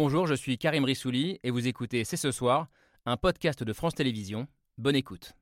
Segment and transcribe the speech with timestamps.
[0.00, 2.68] Bonjour, je suis Karim Rissouli et vous écoutez C'est ce soir,
[3.04, 4.46] un podcast de France Télévisions.
[4.76, 5.32] Bonne écoute.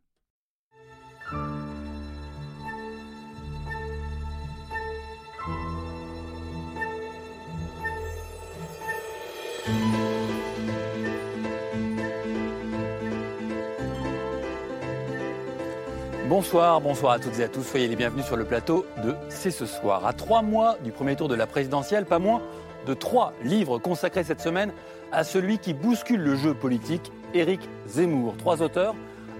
[16.31, 17.63] Bonsoir, bonsoir à toutes et à tous.
[17.63, 20.07] Soyez les bienvenus sur le plateau de C'est ce soir.
[20.07, 22.41] À trois mois du premier tour de la présidentielle, pas moins
[22.87, 24.73] de trois livres consacrés cette semaine
[25.13, 28.37] à celui qui bouscule le jeu politique, Éric Zemmour.
[28.39, 28.95] Trois auteurs,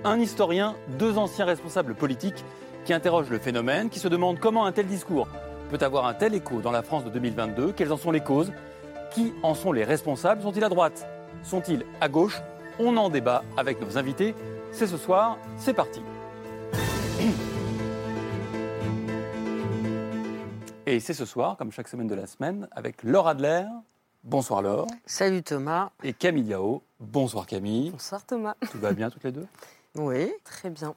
[0.05, 2.45] un historien, deux anciens responsables politiques
[2.85, 5.29] qui interrogent le phénomène, qui se demandent comment un tel discours
[5.71, 8.53] peut avoir un tel écho dans la France de 2022, quelles en sont les causes,
[9.11, 11.07] qui en sont les responsables, sont-ils à droite,
[11.43, 12.41] sont-ils à gauche?
[12.79, 14.35] On en débat avec nos invités.
[14.71, 16.03] C'est ce soir, c'est parti.
[20.89, 23.65] Et c'est ce soir, comme chaque semaine de la semaine, avec Laure Adler.
[24.23, 24.87] Bonsoir Laure.
[25.05, 25.91] Salut Thomas.
[26.05, 26.81] Et Camille Yao.
[27.01, 27.91] Bonsoir Camille.
[27.91, 28.55] Bonsoir Thomas.
[28.71, 29.49] Tout va bien toutes les deux?
[29.97, 30.95] Oui, très bien.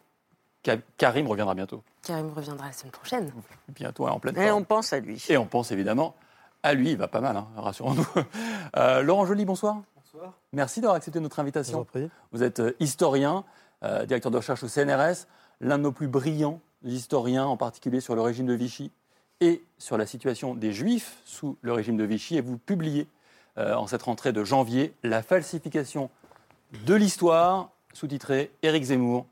[0.95, 1.81] Karim reviendra bientôt.
[2.03, 3.31] Karim reviendra la semaine prochaine.
[3.69, 5.25] Bientôt, en pleine Et on pense à lui.
[5.27, 6.15] Et on pense évidemment
[6.61, 6.91] à lui.
[6.91, 8.05] Il va pas mal, hein, rassurons-nous.
[8.77, 9.81] Euh, Laurent Joly, bonsoir.
[9.95, 10.33] Bonsoir.
[10.53, 11.71] Merci d'avoir accepté notre invitation.
[11.71, 12.11] Je vous, en prie.
[12.31, 13.43] vous êtes euh, historien,
[13.83, 15.25] euh, directeur de recherche au CNRS,
[15.61, 18.91] l'un de nos plus brillants historiens, en particulier sur le régime de Vichy
[19.41, 22.37] et sur la situation des Juifs sous le régime de Vichy.
[22.37, 23.07] Et vous publiez
[23.57, 26.09] euh, en cette rentrée de janvier La falsification
[26.85, 29.25] de l'histoire, sous-titré Éric Zemmour,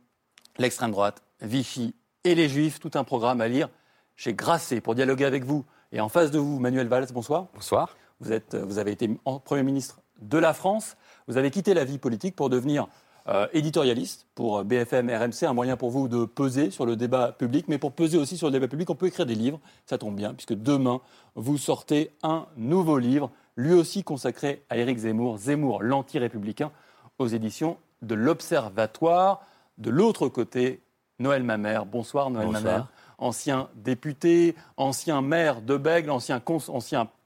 [0.57, 2.79] l'extrême droite, Vichy et les Juifs.
[2.79, 3.69] Tout un programme à lire
[4.15, 5.65] chez Grasset pour dialoguer avec vous.
[5.91, 7.47] Et en face de vous, Manuel Valls, bonsoir.
[7.53, 7.95] Bonsoir.
[8.19, 9.09] Vous, êtes, vous avez été
[9.45, 10.97] Premier ministre de la France.
[11.27, 12.87] Vous avez quitté la vie politique pour devenir
[13.29, 17.65] euh, éditorialiste pour BFM RMC, un moyen pour vous de peser sur le débat public.
[17.67, 19.59] Mais pour peser aussi sur le débat public, on peut écrire des livres.
[19.85, 21.01] Ça tombe bien, puisque demain,
[21.35, 26.71] vous sortez un nouveau livre, lui aussi consacré à Éric Zemmour, Zemmour, l'anti-républicain,
[27.19, 29.41] aux éditions de l'Observatoire.
[29.77, 30.81] De l'autre côté,
[31.19, 31.85] Noël Mamère.
[31.85, 32.63] Bonsoir Noël Bonsoir.
[32.63, 36.41] Mamère, ancien député, ancien maire de Bègle, ancien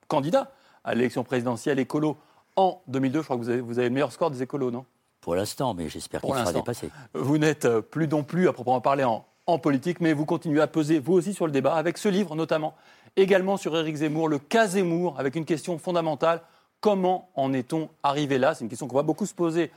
[0.08, 0.52] candidat
[0.84, 2.18] à l'élection présidentielle écolo
[2.56, 3.20] en 2002.
[3.20, 4.86] Je crois que vous avez, vous avez le meilleur score des écolos, non?
[5.22, 6.90] Pour l'instant, mais j'espère qu'il sera dépassé.
[7.14, 10.62] Vous n'êtes euh, plus non plus, à proprement parler, en, en politique, mais vous continuez
[10.62, 12.74] à peser, vous aussi, sur le débat, avec ce livre notamment,
[13.16, 16.42] également sur Éric Zemmour, le cas Zemmour, avec une question fondamentale.
[16.80, 18.56] Comment en est-on arrivé là?
[18.56, 19.72] C'est une question qu'on va beaucoup se poser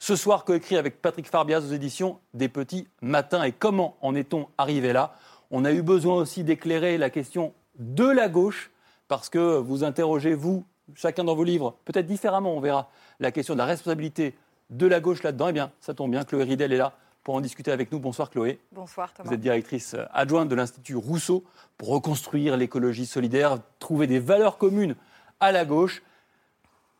[0.00, 3.44] ce soir, coécrit avec Patrick Farbiaz aux éditions des Petits Matins.
[3.44, 5.14] Et comment en est-on arrivé là?
[5.50, 8.70] On a eu besoin aussi d'éclairer la question de la gauche,
[9.06, 13.54] parce que vous interrogez, vous, chacun dans vos livres, peut-être différemment, on verra, la question
[13.54, 14.34] de la responsabilité
[14.70, 15.48] de la gauche là-dedans.
[15.48, 17.98] Eh bien, ça tombe bien, Chloé Ridel est là pour en discuter avec nous.
[17.98, 18.58] Bonsoir Chloé.
[18.72, 19.28] Bonsoir Thomas.
[19.28, 21.44] Vous êtes directrice euh, adjointe de l'Institut Rousseau
[21.76, 24.96] pour reconstruire l'écologie solidaire, trouver des valeurs communes
[25.40, 26.02] à la gauche.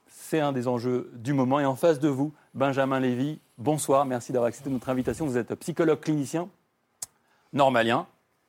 [0.06, 1.60] C'est un des enjeux du moment.
[1.60, 3.40] Et en face de vous, Benjamin Lévy.
[3.56, 5.26] Bonsoir, merci d'avoir accepté notre invitation.
[5.26, 6.48] Vous êtes psychologue clinicien,
[7.52, 8.06] normalien,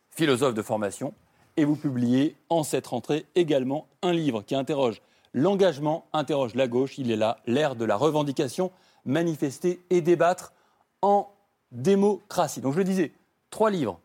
[0.10, 1.14] philosophe de formation,
[1.56, 5.02] et vous publiez en cette rentrée également un livre qui interroge
[5.34, 6.98] l'engagement, interroge la gauche.
[6.98, 8.72] Il est là, l'ère de la revendication,
[9.06, 10.54] manifester et débattre
[11.02, 11.32] en
[11.72, 12.62] démocratie.
[12.62, 13.12] Donc je le disais,
[13.50, 14.00] trois livres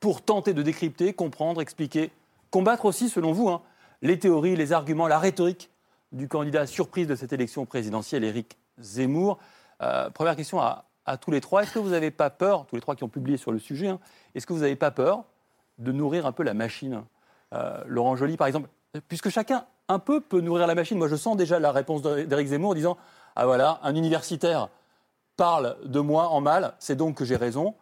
[0.00, 2.10] pour tenter de décrypter, comprendre, expliquer,
[2.50, 3.62] combattre aussi, selon vous, hein,
[4.02, 5.70] les théories, les arguments, la rhétorique
[6.12, 9.38] du candidat surprise de cette élection présidentielle, Éric Zemmour.
[9.82, 10.84] Euh, première question à,
[11.20, 11.62] tous les trois.
[11.62, 13.88] Est-ce que vous n'avez pas peur, tous les trois qui ont publié sur le sujet,
[13.88, 14.00] hein,
[14.34, 15.24] est-ce que vous n'avez pas peur
[15.78, 17.04] de nourrir un peu la machine
[17.52, 18.68] Euh, Laurent Joly, par exemple,
[19.06, 20.98] puisque chacun un peu peut nourrir la machine.
[20.98, 22.96] Moi, je sens déjà la réponse d'Éric Zemmour en disant
[23.36, 24.68] Ah voilà, un universitaire
[25.36, 27.74] parle de moi en mal, c'est donc que j'ai raison.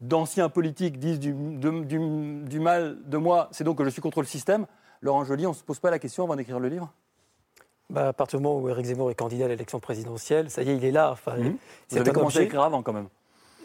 [0.00, 4.02] D'anciens politiques disent du, de- du- du mal de moi, c'est donc que je suis
[4.02, 4.66] contre le système.
[5.02, 6.90] Laurent Joly, on ne se pose pas la question avant d'écrire le livre?
[7.90, 10.70] Bah, à partir du moment où Éric Zemmour est candidat à l'élection présidentielle, ça y
[10.70, 11.10] est, il est là.
[11.12, 11.56] Enfin, Mhm.
[11.90, 13.08] Vous avez commencé à écrire avant quand même.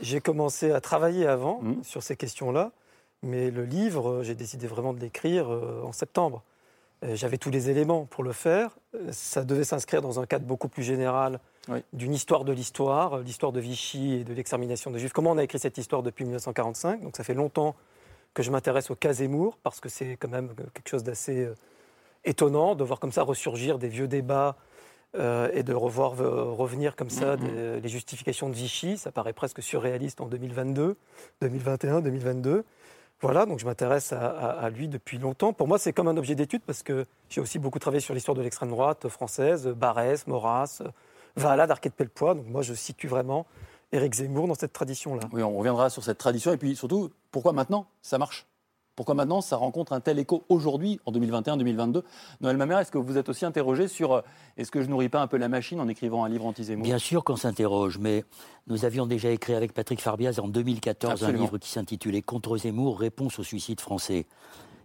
[0.02, 1.84] J'ai commencé à travailler avant Mhm.
[1.84, 2.72] sur ces questions-là,
[3.24, 6.44] mais le livre, euh, j'ai décidé vraiment de l'écrire euh, en septembre.
[7.04, 8.78] Euh, J'avais tous les éléments pour le faire.
[8.96, 11.40] Euh, Ça devait s'inscrire dans un cadre beaucoup plus général
[11.70, 11.84] Oui.
[11.94, 15.14] d'une histoire de l'histoire, euh, l'histoire de Vichy et de l'extermination des Juifs.
[15.14, 17.76] Comment on a écrit cette histoire depuis 1945 Donc ça fait longtemps
[18.34, 21.50] que je m'intéresse au cas Zemmour, parce que c'est quand même quelque chose d'assez
[22.26, 24.56] étonnant de voir comme ça ressurgir des vieux débats
[25.16, 27.48] euh, et de revoir revenir comme ça Mhm.
[27.48, 28.98] des- les justifications de Vichy.
[28.98, 30.98] Ça paraît presque surréaliste en 2022,
[31.42, 32.66] 2021, 2022.
[33.22, 35.52] Voilà, donc je m'intéresse à, lui depuis longtemps.
[35.52, 38.36] Pour moi, c'est comme un objet d'étude parce que j'ai aussi beaucoup travaillé sur l'histoire
[38.36, 40.84] de l'extrême droite française, Barès, Maurras,
[41.36, 42.36] Valade, Arquet de Pellepoix.
[42.36, 43.48] Donc moi, je situe vraiment
[43.92, 45.24] Éric Zemmour dans cette tradition-là.
[45.32, 48.46] Oui, on reviendra sur cette tradition et puis surtout, pourquoi maintenant ça marche?
[48.98, 52.02] Pourquoi maintenant ça rencontre un tel écho aujourd'hui, en 2021-2022
[52.42, 54.22] Noël Mamère, est-ce que vous êtes aussi interrogé sur euh,
[54.58, 56.84] est-ce que je nourris pas un peu la machine en écrivant un livre anti-Zemmour?
[56.84, 58.26] Bien sûr qu'on s'interroge, mais
[58.66, 61.38] nous avions déjà écrit avec Patrick Farbiaz en 2014 Absolument.
[61.38, 64.26] un livre qui s'intitulait Contre Zemmour, réponse au suicide français.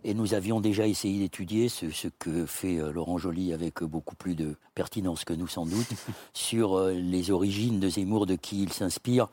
[0.04, 4.16] Et nous avions déjà essayé d'étudier ce, ce que fait euh, Laurent Joly avec beaucoup
[4.16, 5.88] plus de pertinence que nous sans doute
[6.34, 9.28] sur euh, les origines de Zemmour, de qui il s'inspire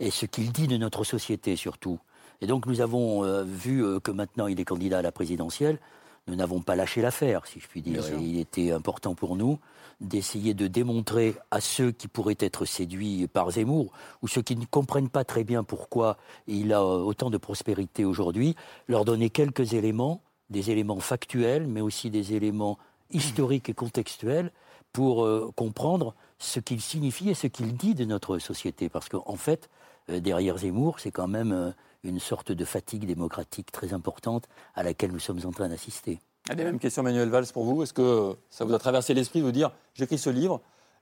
[0.00, 1.98] et ce qu'il dit de notre société surtout.
[2.42, 5.78] Et donc nous avons euh, vu euh, que maintenant il est candidat à la présidentielle.
[6.26, 8.06] Nous n'avons pas lâché l'affaire, si je puis dire.
[8.06, 9.58] Et il était important pour nous
[10.00, 14.64] d'essayer de démontrer à ceux qui pourraient être séduits par Zemmour, ou ceux qui ne
[14.64, 16.16] comprennent pas très bien pourquoi
[16.48, 18.56] il a euh, autant de prospérité aujourd'hui,
[18.88, 22.78] leur donner quelques éléments, des éléments factuels, mais aussi des éléments
[23.10, 24.50] historiques et contextuels
[24.92, 28.88] pour euh, comprendre ce qu'il signifie et ce qu'il dit de notre société.
[28.88, 29.70] Parce qu'en fait,
[30.10, 31.70] euh, derrière Zemmour, c'est quand même euh,
[32.04, 36.20] une sorte de fatigue démocratique très importante à laquelle nous sommes en train d'assister.
[36.48, 37.82] Allez, même question, Manuel Valls, pour vous.
[37.82, 40.60] Est-ce que ça vous a traversé l'esprit de vous dire j'écris ce livre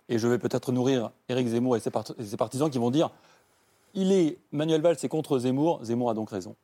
[0.09, 2.91] et je vais peut-être nourrir Éric Zemmour et ses, part- et ses partisans qui vont
[2.91, 3.11] dire
[3.95, 6.55] il est Manuel Valls est contre Zemmour, Zemmour a donc raison.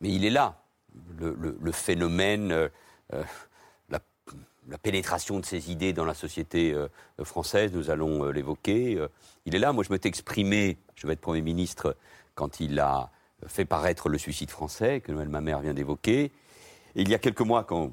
[0.00, 0.60] Mais il est là,
[1.18, 2.68] le, le- le phénomène, euh,
[3.14, 3.22] euh,
[3.88, 4.00] la,
[4.68, 6.88] la pénétration de ces idées dans la société euh,
[7.22, 8.96] française, nous allons euh, l'évoquer.
[8.96, 9.08] euh,
[9.46, 9.72] il est là.
[9.72, 11.96] Moi, je m'étais exprimé, je vais être Premier ministre,
[12.34, 13.10] quand il a
[13.46, 16.32] fait paraître le suicide français, que Noël Mamère vient d'évoquer.
[16.94, 17.90] Il y a quelques mois, quand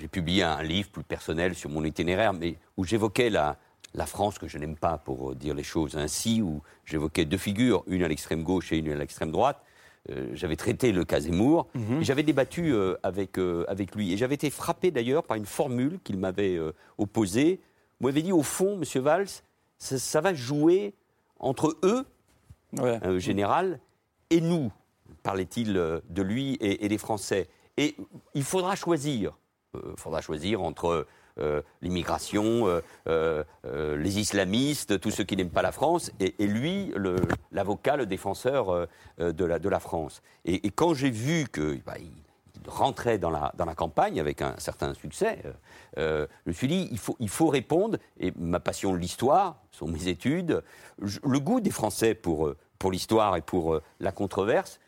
[0.00, 3.56] j'ai publié un livre plus personnel sur mon itinéraire, mais où j'évoquais la,
[3.94, 7.84] la France que je n'aime pas, pour dire les choses ainsi, où j'évoquais deux figures,
[7.86, 9.62] une à l'extrême gauche et une à l'extrême droite.
[10.10, 11.68] Euh, j'avais traité le cas Zemmour
[12.00, 14.12] et j'avais débattu euh, avec, euh, avec lui.
[14.12, 16.58] Et j'avais été frappé d'ailleurs par une formule qu'il m'avait
[16.98, 17.60] opposée.
[18.00, 19.28] Vous m'avez dit, au fond, Monsieur Valls,
[19.78, 20.94] ça, ça va jouer
[21.38, 22.04] entre eux,
[22.80, 22.98] Ouais.
[23.20, 23.78] général,
[24.32, 24.72] et nous,
[25.22, 27.48] parlait-il euh, de lui et, des Français.
[27.76, 27.96] Et
[28.34, 29.36] il faudra choisir.
[29.74, 31.06] Il faudra choisir entre
[31.38, 36.46] euh, l'immigration, euh, euh, euh, les islamistes, tous ceux qui n'aiment pas la France, et,
[36.46, 36.92] lui,
[37.52, 38.86] l'avocat, le, défenseur euh,
[39.20, 40.22] euh, de, la, France.
[40.44, 42.10] Et, quand j'ai vu que bah, il,
[42.64, 45.52] il rentrait dans la, campagne avec un certain succès, euh,
[45.98, 46.88] euh, je me suis dit,
[47.20, 50.62] il faut, répondre, et ma passion de l'histoire, sont mes études,
[50.98, 54.80] le goût des Français pour, euh, pour l'histoire et pour euh, la controverse,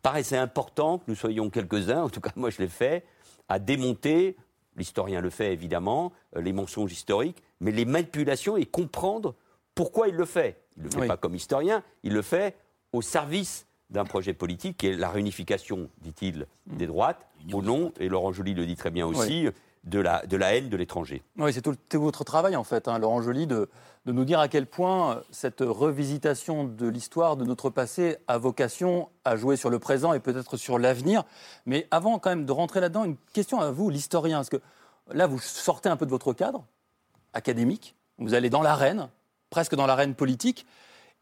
[0.00, 3.04] paraissait important que nous soyons quelques-uns, en tout cas moi je l'ai fait,
[3.50, 4.38] à démonter,
[4.74, 9.34] l'historien le fait évidemment, euh, les mensonges historiques, mais les manipulations et comprendre
[9.74, 10.62] pourquoi il le fait.
[10.78, 11.08] Il ne le fait Oui.
[11.08, 12.56] pas comme historien, il le fait
[12.94, 18.08] au service d'un projet politique qui est la réunification, dit-il, des droites, au nom, et
[18.08, 19.46] Laurent Joly le dit très bien aussi,
[19.84, 20.22] de, la,
[20.54, 21.22] haine de l'étranger.
[21.38, 23.68] Oui, c'est tout, tout votre travail, en fait, hein, Laurent Joly, de,
[24.06, 28.38] de nous dire à quel point euh, cette revisitation de l'histoire de notre passé a
[28.38, 31.24] vocation à jouer sur le présent et peut-être sur l'avenir.
[31.66, 34.38] Mais avant, quand même, de rentrer là-dedans, une question à vous, l'historien.
[34.38, 34.60] Parce que
[35.10, 36.64] là, vous sortez un peu de votre cadre
[37.32, 39.08] académique, vous allez dans l'arène,
[39.50, 40.66] presque dans l'arène politique.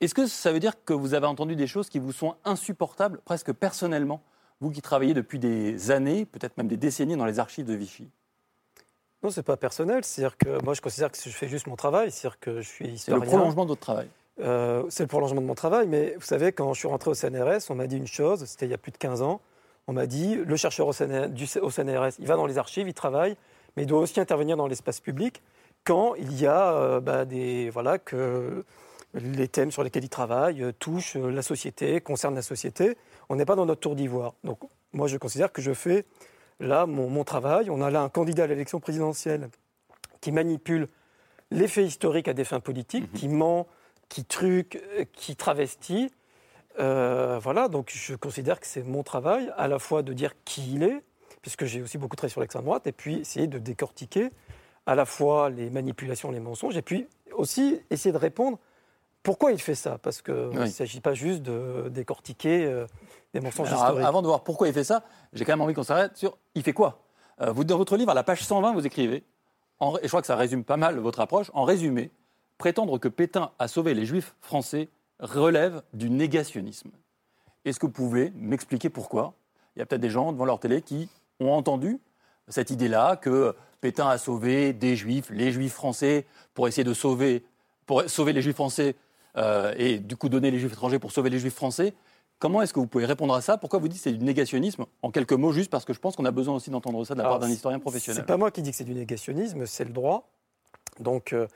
[0.01, 3.21] Est-ce que ça veut dire que vous avez entendu des choses qui vous sont insupportables,
[3.25, 4.23] presque personnellement,
[4.61, 8.09] vous qui travaillez depuis des années, peut-être même des décennies dans les archives de Vichy?
[9.23, 10.05] Non, c'est pas personnel.
[10.05, 12.11] C'est-à-dire que moi, je considère que je fais juste mon travail.
[12.11, 14.09] C'est-à-dire que je suis C'est le prolongement de votre travail.
[14.41, 17.15] Euh, c'est le prolongement de mon travail, mais vous savez, quand je suis rentré au
[17.15, 19.41] CNRS, on m'a dit une chose, c'était il y a plus de 15 ans,
[19.89, 22.87] on m'a dit, le chercheur au, CN- du- au CNRS, il va dans les archives,
[22.87, 23.37] il travaille,
[23.77, 25.43] mais il doit aussi intervenir dans l'espace public
[25.83, 27.69] quand il y a euh, bah, des...
[27.71, 28.65] Voilà, que
[29.15, 32.97] les thèmes sur lesquels il travaille euh, touchent la société, concernent la société.
[33.29, 34.35] On n'est pas dans notre tour d'ivoire.
[34.45, 34.61] Donc
[34.93, 36.05] moi, je considère que je fais
[36.61, 37.71] là mon, mon travail.
[37.71, 39.49] On a là un candidat à l'élection présidentielle
[40.21, 40.89] qui manipule
[41.51, 43.67] les faits historiques à des fins politiques, qui ment,
[44.09, 46.11] qui truque, euh, qui travestit.
[46.79, 50.75] Euh, voilà, donc je considère que c'est mon travail à la fois de dire qui
[50.75, 51.03] il est,
[51.43, 54.31] puisque j'ai aussi beaucoup travaillé sur l'extrême droite, et puis essayer de décortiquer
[54.87, 58.59] à la fois les manipulations, les mensonges, et puis aussi essayer de répondre
[59.29, 60.57] pourquoi il fait ça, parce qu'il Oui.
[60.57, 62.87] ne s'agit pas juste de décortiquer euh,
[63.35, 64.07] des mensonges Alors, historiques.
[64.07, 65.05] avant de voir pourquoi il fait ça,
[65.35, 67.03] j'ai quand même envie qu'on s'arrête sur il fait quoi?
[67.43, 69.25] Euh, vous, dans votre livre, à la page 120, vous écrivez,
[69.81, 72.11] en et je crois que ça résume pas mal votre approche, en résumé,
[72.57, 74.89] prétendre que Pétain a sauvé les juifs français
[75.21, 76.89] relève du négationnisme.
[77.67, 79.35] Est-ce que vous pouvez m'expliquer pourquoi?
[79.77, 82.01] Il y a peut-être des gens devant leur télé qui ont entendu
[82.49, 87.45] cette idée-là que Pétain a sauvé des juifs, les juifs français, pour essayer de sauver,
[87.85, 88.97] pour sauver les juifs français
[89.39, 91.95] euh, et du coup donner les juifs étrangers pour sauver les juifs français.
[92.39, 93.57] Comment est-ce que vous pouvez répondre à ça?
[93.57, 96.15] Pourquoi vous dites que c'est du négationnisme En quelques mots, juste parce que je pense
[96.15, 98.23] qu'on a besoin aussi d'entendre ça de la Alors, part d'un historien professionnel.
[98.23, 100.29] C'est pas moi qui dis que c'est du négationnisme, c'est le droit.
[101.01, 101.47] Donc, euh,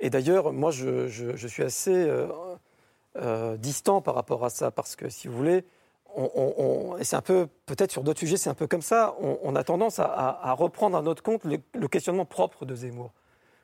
[0.00, 1.92] et d'ailleurs, moi, je, je- je suis assez
[3.16, 5.64] euh, distant par rapport à ça, parce que si vous voulez,
[6.16, 8.82] on- on- on- et c'est un peu, peut-être sur d'autres sujets, c'est un peu comme
[8.82, 12.24] ça, on, on a tendance à, à- à reprendre à notre compte le, le questionnement
[12.24, 13.12] propre de Zemmour.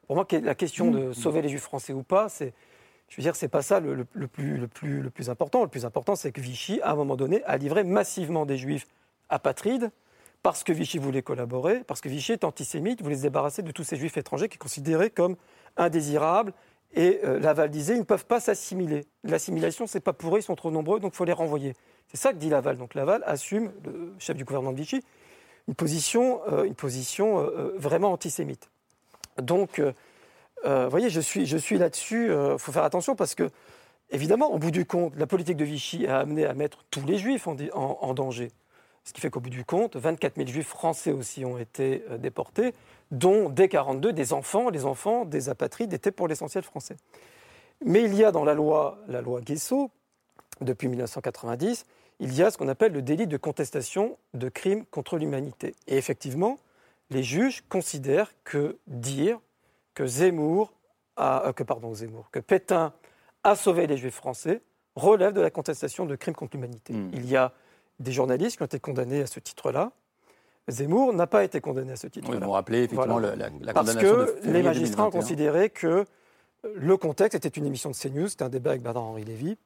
[0.06, 2.52] Pour moi, la question de sauver les juifs français ou pas, c'est,
[3.10, 5.62] je veux dire, c'est pas ça le, plus, important.
[5.62, 8.86] Le plus important, c'est que Vichy, à un moment donné, a livré massivement des juifs
[9.28, 9.90] apatrides
[10.44, 13.82] parce que Vichy voulait collaborer, parce que Vichy est antisémite, voulait se débarrasser de tous
[13.82, 15.36] ces juifs étrangers qui considérés comme
[15.76, 16.54] indésirables.
[16.94, 19.04] Et euh, Laval disait, ils ne peuvent pas s'assimiler.
[19.24, 21.74] L'assimilation, c'est pas pour eux, ils sont trop nombreux, donc il faut les renvoyer.
[22.06, 22.78] C'est ça que dit Laval.
[22.78, 25.02] Donc Laval assume, le chef du gouvernement de Vichy,
[25.66, 28.70] une position, euh, une position euh, vraiment antisémite.
[29.42, 29.80] Donc,
[30.64, 32.30] euh, euh, vous voyez, je suis, je suis là-dessus.
[32.32, 33.50] Il faut faire attention parce que,
[34.10, 37.18] évidemment, au bout du compte, la politique de Vichy a amené à mettre tous les
[37.18, 38.50] juifs en danger.
[39.04, 42.18] Ce qui fait qu'au bout du compte, 24 000 juifs français aussi ont été euh,
[42.18, 42.74] déportés,
[43.10, 44.70] dont dès 42 des enfants.
[44.70, 46.96] Les enfants des apatrides étaient pour l'essentiel français.
[47.84, 49.90] Mais il y a dans la loi, la loi Guesso,
[50.60, 51.86] depuis 1990,
[52.20, 55.74] il y a ce qu'on appelle le délit de contestation de crimes contre l'humanité.
[55.86, 56.58] Et effectivement,
[57.08, 59.40] les juges considèrent que dire
[59.94, 60.72] que Zemmour,
[61.16, 62.92] a, euh, que pardon Zemmour, que Pétain
[63.44, 64.60] a sauvé les Juifs français
[64.96, 66.92] relève de la contestation de crimes contre l'humanité.
[66.92, 67.10] Mm.
[67.14, 67.52] Il y a
[67.98, 69.92] des journalistes qui ont été condamnés à ce titre-là.
[70.68, 72.44] Zemmour n'a pas été condamné à ce Oui, titre-là.
[72.46, 73.34] vous rappelez effectivement Voilà.
[73.36, 75.20] la, la Parce condamnation que les magistrats ont 2021.
[75.20, 76.04] considéré que
[76.74, 79.56] le contexte était une émission de CNews, c'était un débat avec Bernard-Henri Lévy.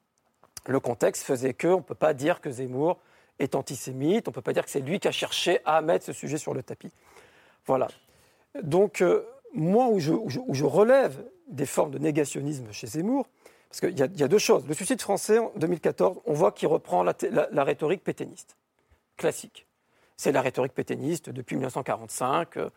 [0.66, 2.99] Le contexte faisait qu'on ne peut pas dire que Zemmour
[3.38, 6.04] est antisémite, on ne peut pas dire que c'est lui qui a cherché à mettre
[6.07, 6.90] ce sujet sur le tapis.
[7.66, 7.88] Voilà.
[8.62, 13.26] Donc, euh, moi, où je, relève des formes de négationnisme chez Zemmour,
[13.68, 14.66] parce qu'il y, a- deux choses.
[14.68, 18.56] Le suicide français, en 2014, on voit qu'il reprend la, rhétorique pétainiste,
[19.16, 19.66] classique.
[20.16, 22.56] C'est la rhétorique pétainiste depuis 1945.
[22.56, 22.68] euh,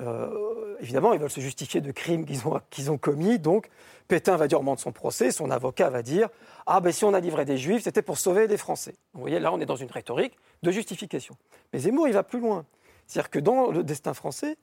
[0.00, 3.38] euh, évidemment, ils veulent se justifier de crimes qu'ils ont, commis.
[3.38, 3.68] Donc,
[4.08, 6.28] Pétain va dire au moment de son procès, son avocat va dire
[6.66, 8.94] Ah, ben si on a livré des juifs, c'était pour sauver les Français.
[9.12, 11.36] Vous voyez, là, on est dans une rhétorique de justification.
[11.72, 12.64] Mais Zemmour, il va plus loin.
[13.06, 14.56] C'est-à-dire que dans le destin français,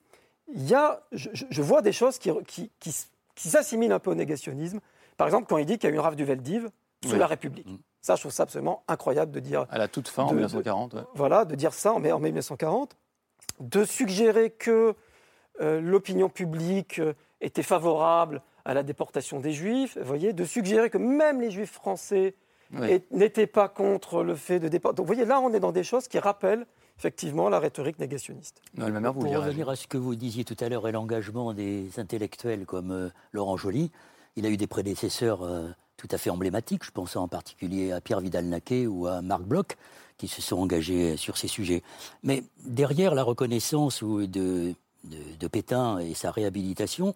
[0.54, 4.80] il y a, je, vois des choses qui, qui, qui s'assimilent un peu au négationnisme.
[5.16, 6.68] Par exemple, quand il dit qu'il y a eu une rafle du Veldiv
[7.04, 7.18] sous Oui.
[7.18, 7.66] la République.
[7.68, 7.78] Mm.
[8.02, 10.94] Ça, je trouve ça absolument incroyable de dire À la toute fin, en de- 1940.
[10.94, 11.00] ouais.
[11.14, 12.96] voilà, de dire ça en mai, en mai 1940,
[13.60, 14.94] de suggérer que
[15.60, 20.88] euh, l'opinion publique euh, était favorable à la déportation des Juifs, vous voyez, de suggérer
[20.90, 22.34] que même les Juifs français
[22.72, 23.02] Oui.
[23.10, 24.96] n'étaient pas contre le fait de déporter.
[24.96, 26.66] Donc, vous voyez, là, on est dans des choses qui rappellent
[27.00, 28.60] effectivement la rhétorique négationniste.
[28.74, 31.54] Noël Mamère, vous Pour revenir à ce que vous disiez tout à l'heure et l'engagement
[31.54, 33.90] des intellectuels comme euh, Laurent Joly,
[34.36, 36.84] il a eu des prédécesseurs euh, tout à fait emblématiques.
[36.84, 39.78] Je pense en particulier à Pierre Vidal-Naquet ou à Marc Bloch,
[40.18, 41.82] qui se sont engagés sur ces sujets.
[42.22, 47.14] Mais derrière la reconnaissance ou de, de, de Pétain et sa réhabilitation,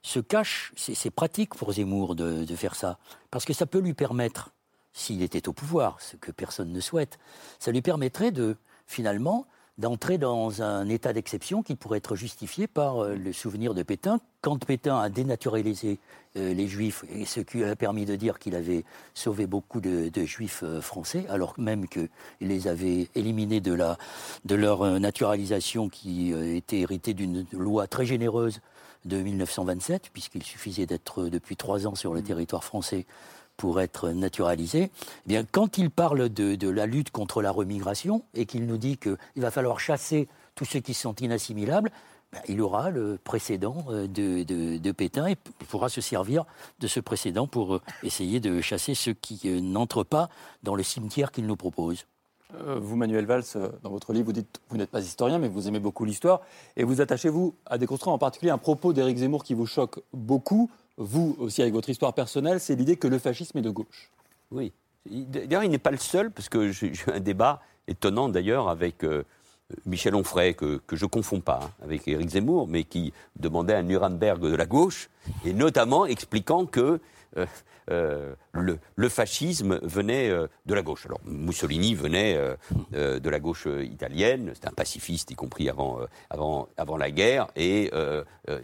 [0.00, 2.96] se cache, c'est c'est pratique pour Zemmour de, de faire ça,
[3.30, 4.52] parce que ça peut lui permettre,
[4.94, 7.18] s'il était au pouvoir, ce que personne ne souhaite,
[7.58, 9.46] ça lui permettrait de, finalement,
[9.78, 14.20] d'entrer dans un état d'exception qui pourrait être justifié par euh, le souvenir de Pétain.
[14.40, 15.98] Quand Pétain a dénaturalisé
[16.36, 20.08] euh, les Juifs, et ce qui a permis de dire qu'il avait sauvé beaucoup de,
[20.08, 22.08] de Juifs euh, français, alors même qu'il
[22.40, 23.98] les avait éliminés de, la,
[24.46, 28.60] de leur naturalisation qui était héritée d'une loi très généreuse
[29.04, 33.06] de 1927, puisqu'il suffisait d'être depuis trois ans sur le territoire français
[33.56, 38.22] pour être naturalisé, eh bien, quand il parle de, de la lutte contre la remigration
[38.34, 41.90] et qu'il nous dit qu'il va falloir chasser tous ceux qui sont inassimilables,
[42.32, 45.36] ben, il aura le précédent euh, de, de- de Pétain et
[45.68, 46.44] pourra se servir
[46.80, 50.28] de ce précédent pour euh, essayer de chasser ceux qui euh, n'entrent pas
[50.62, 52.06] dans le cimetière qu'il nous propose.
[52.54, 55.48] Euh, Vous, Manuel Valls, euh, dans votre livre, vous dites vous n'êtes pas historien, mais
[55.48, 56.42] vous aimez beaucoup l'histoire.
[56.76, 60.70] Et vous attachez-vous à déconstruire en particulier un propos d'Éric Zemmour qui vous choque beaucoup,
[60.96, 64.10] vous aussi avec votre histoire personnelle, c'est l'idée que le fascisme est de gauche.
[64.50, 64.72] Oui.
[65.10, 68.28] Il- D'ailleurs, il n'est pas le seul, parce que j'ai j'ai eu un débat étonnant
[68.28, 69.24] d'ailleurs avec euh,
[69.84, 73.74] Michel Onfray, que, que je ne confonds pas hein, avec Éric Zemmour, mais qui demandait
[73.74, 75.10] un Nuremberg de la gauche,
[75.44, 77.00] et notamment expliquant que
[77.36, 77.46] euh,
[77.90, 81.06] euh, le, fascisme venait euh, de la gauche.
[81.06, 82.38] Alors Mussolini venait
[82.92, 86.00] de la gauche italienne, c'était un pacifiste, y compris avant,
[86.30, 87.90] avant, avant la guerre, et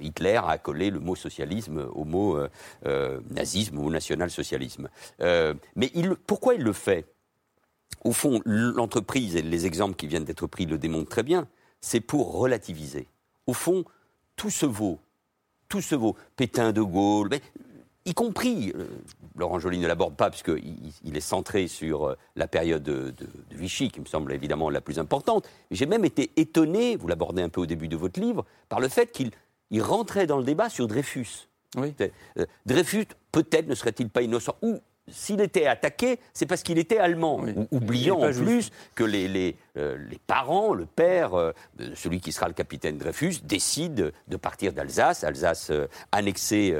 [0.00, 2.38] Hitler a collé le mot socialisme au mot
[3.31, 4.88] nazisme ou national-socialisme.
[5.21, 5.93] Mais
[6.26, 7.07] pourquoi il le fait?
[8.05, 11.47] Au fond, l'entreprise et les exemples qui viennent d'être pris le démontrent très bien,
[11.81, 13.07] c'est pour relativiser.
[13.47, 13.85] Au fond,
[14.37, 14.99] tout se vaut.
[15.69, 16.17] Tout se vaut.
[16.37, 17.31] Pétain de Gaulle,
[18.04, 18.87] y compris, euh,
[19.37, 23.26] Laurent Joly ne l'aborde pas puisqu'il il- est centré sur euh, la période de, de-
[23.50, 25.49] de Vichy, qui me semble évidemment la plus importante.
[25.71, 28.88] J'ai même été étonné, vous l'abordez un peu au début de votre livre, par le
[28.88, 29.30] fait qu'il
[29.71, 31.49] il rentrait dans le débat sur Dreyfus.
[31.76, 31.94] Oui.
[32.38, 34.80] Euh, Dreyfus, peut-être ne serait-il pas innocent, ou
[35.11, 37.52] s'il était attaqué, c'est parce qu'il était allemand, Oui.
[37.56, 41.52] ou- oubliant Il est en plus que les, les, euh, les parents, le père, euh,
[41.76, 46.76] de celui qui sera le capitaine Dreyfus, décide de partir d'Alsace, Alsace euh, annexée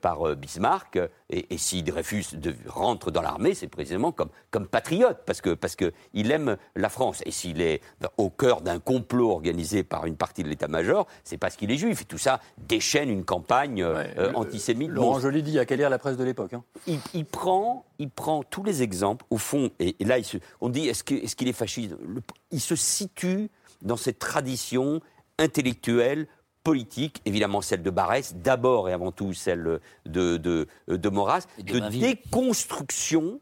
[0.00, 0.98] par Bismarck,
[1.30, 5.54] et, et si Dreyfus de- rentre dans l'armée, c'est précisément comme, comme patriote, parce que
[5.54, 7.80] parce que il aime la France, et s'il est
[8.16, 12.02] au cœur d'un complot organisé par une partie de l'état-major, c'est parce qu'il est juif,
[12.02, 14.90] et tout ça déchaîne une campagne euh, Ouais, euh, antisémite.
[14.90, 16.52] Laurent monstre Joly dit, il y a qu'à lire la presse de l'époque.
[16.54, 16.62] hein.
[16.86, 20.38] il, il prend, il prend tous les exemples, au fond, et, et là, il se-
[20.60, 21.96] on dit, est-ce qu'il est, qu'il est fasciste?
[22.06, 23.50] Le- Il se situe
[23.82, 25.00] dans cette tradition
[25.38, 26.26] intellectuelle,
[26.66, 31.78] politique, évidemment celle de Barès, d'abord et avant tout celle de, de, de Maurras, de
[31.78, 33.40] déconstruction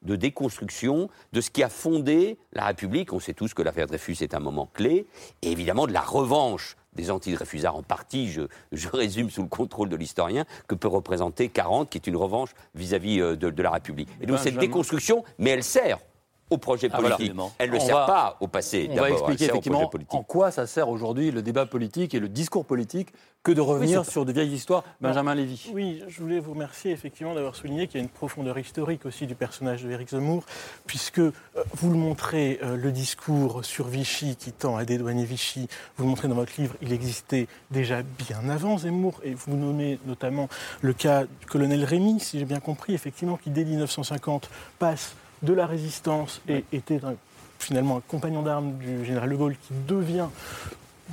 [0.00, 3.12] de déconstruction de ce qui a fondé la République.
[3.12, 5.06] On sait tous que l'affaire Dreyfus est un moment clé,
[5.42, 8.42] et évidemment de la revanche des anti-Dreyfusards en partie, je,
[8.72, 12.50] je résume sous le contrôle de l'historien, que peut représenter 40, qui est une revanche
[12.74, 14.08] vis-à-vis euh, de, de la République.
[14.22, 15.98] Et donc cette déconstruction, mais elle sert
[16.54, 17.16] au projet Ah, voilà.
[17.16, 17.32] politique.
[17.32, 17.52] Absolument.
[17.58, 20.50] elle ne sert va- pas au passé On va d'abord, elle expliquer effectivement en quoi
[20.50, 23.08] ça sert aujourd'hui le débat politique et le discours politique
[23.42, 24.84] que de revenir sur de vieilles histoires.
[25.02, 25.70] Benjamin Lévy.
[25.74, 29.26] Oui, je voulais vous remercier effectivement d'avoir souligné qu'il y a une profondeur historique aussi
[29.26, 30.44] du personnage de Éric Zemmour,
[30.86, 31.32] puisque euh,
[31.74, 35.68] vous le montrez, euh, le discours sur Vichy qui tend à dédouaner Vichy,
[35.98, 39.98] vous le montrez dans votre livre, il existait déjà bien avant Zemmour, et vous nommez
[40.06, 40.48] notamment
[40.80, 45.52] le cas du colonel Rémy, si j'ai bien compris, effectivement, qui dès 1950 passe de
[45.52, 47.14] la résistance et était un-
[47.58, 50.26] finalement un compagnon d'armes du général de Gaulle qui devient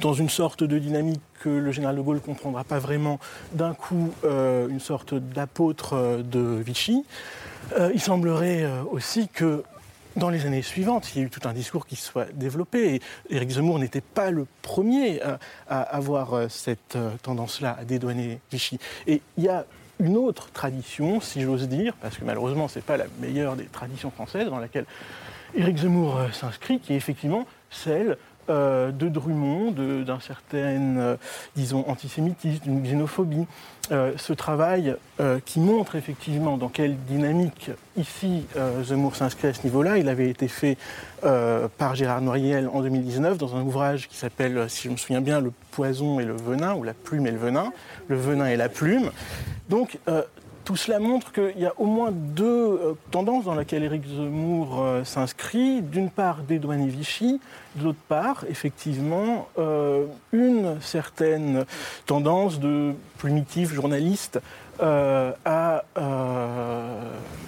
[0.01, 3.20] dans une sorte de dynamique que le général de Gaulle ne comprendra pas vraiment,
[3.54, 7.04] d'un coup euh, une sorte d'apôtre euh, de Vichy.
[7.78, 9.63] Euh, il semblerait aussi que
[10.18, 12.96] dans les années suivantes, il y a eu tout un discours qui se soit développé.
[12.96, 13.01] Et
[13.36, 15.22] Éric Zemmour n'était pas le premier
[15.70, 18.78] à avoir cette tendance-là à dédouaner Vichy.
[19.08, 19.66] Et il y a
[20.01, 23.65] une autre tradition, si j'ose dire, parce que malheureusement, ce n'est pas la meilleure des
[23.65, 24.86] traditions françaises, dans laquelle
[25.55, 28.17] Éric Zemmour euh, s'inscrit, qui est effectivement celle
[28.50, 31.15] euh, de Drummond, d'un certain, euh,
[31.55, 33.46] disons, antisémitisme, d'une xénophobie.
[33.89, 34.96] Ce travail
[35.43, 38.46] qui montre effectivement dans quelle dynamique ici
[38.85, 40.77] Zemmour s'inscrit à ce niveau-là, il avait été fait
[41.22, 45.42] par Gérard Noiriel en 2019 dans un ouvrage qui s'appelle, si je me souviens bien,
[45.42, 47.74] Le poison et le venin, ou La plume et le venin,
[48.07, 49.11] le venin et la plume.
[49.72, 50.22] Donc, euh,
[50.66, 54.81] tout cela montre qu'il y a au moins deux euh, tendances dans lesquelles Éric Zemmour
[54.81, 55.81] euh, s'inscrit.
[55.81, 57.40] D'une part, dédouaner Vichy.
[57.77, 59.48] D'autre part, effectivement,
[60.34, 61.66] une certaine
[62.05, 64.42] tendance de primitifs journalistes
[64.81, 65.84] euh, à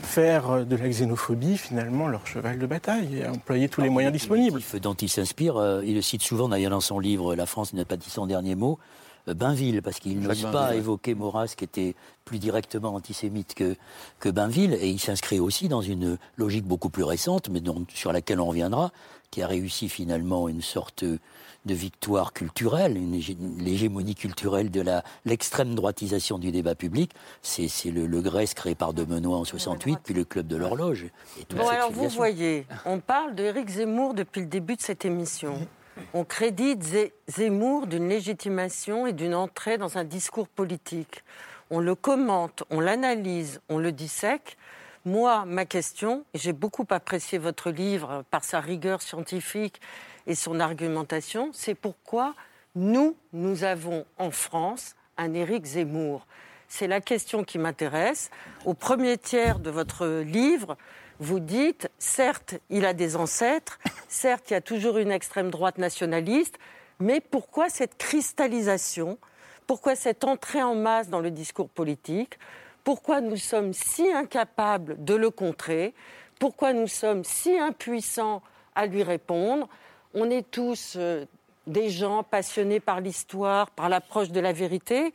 [0.03, 4.13] faire de la xénophobie, finalement, leur cheval de bataille et à employer tous les moyens
[4.13, 4.61] disponibles.
[4.73, 7.83] Le dont il s'inspire, il le cite souvent d'ailleurs dans son livre La France n'a
[7.83, 8.79] pas dit son dernier mot,
[9.27, 10.77] Bainville, parce qu'il n'ose pas ouais.
[10.77, 13.75] évoquer Maurras, qui était plus directement antisémite que,
[14.19, 18.11] que Bainville, et il s'inscrit aussi dans une logique beaucoup plus récente, mais dont- sur
[18.11, 18.91] laquelle on reviendra,
[19.31, 25.03] qui a réussi finalement une sorte de victoire culturelle, une hégé- l'hégémonie culturelle de la
[25.23, 27.11] l'extrême droitisation du débat public.
[27.41, 31.05] C'est c'est le, le Grèce créé par Demenois en 68, puis le club de l'horloge.
[31.39, 35.65] et Bon, alors vous voyez, on parle d'Éric Zemmour depuis le début de cette émission.
[36.13, 36.83] On crédite
[37.27, 41.23] Zemmour d'une légitimation et d'une entrée dans un discours politique.
[41.69, 44.57] On le commente, on l'analyse, on le dissèque.
[45.05, 49.81] Moi, ma question, j'ai beaucoup apprécié votre livre par sa rigueur scientifique
[50.27, 52.33] et son argumentation, c'est pourquoi
[52.75, 56.25] nous, nous avons en France un Éric Zemmour?
[56.67, 58.31] C'est la question qui m'intéresse.
[58.65, 60.77] Au premier tiers de votre livre,
[61.23, 65.77] vous dites, certes, il a des ancêtres, certes, il y a toujours une extrême droite
[65.77, 66.59] nationaliste,
[66.99, 69.17] mais pourquoi cette cristallisation?
[69.65, 72.37] Pourquoi cette entrée en masse dans le discours politique?
[72.83, 75.93] Pourquoi nous sommes si incapables de le contrer?
[76.39, 78.41] Pourquoi nous sommes si impuissants
[78.75, 79.69] à lui répondre?
[80.13, 81.25] On est tous euh,
[81.65, 85.13] des gens passionnés par l'histoire, par l'approche de la vérité,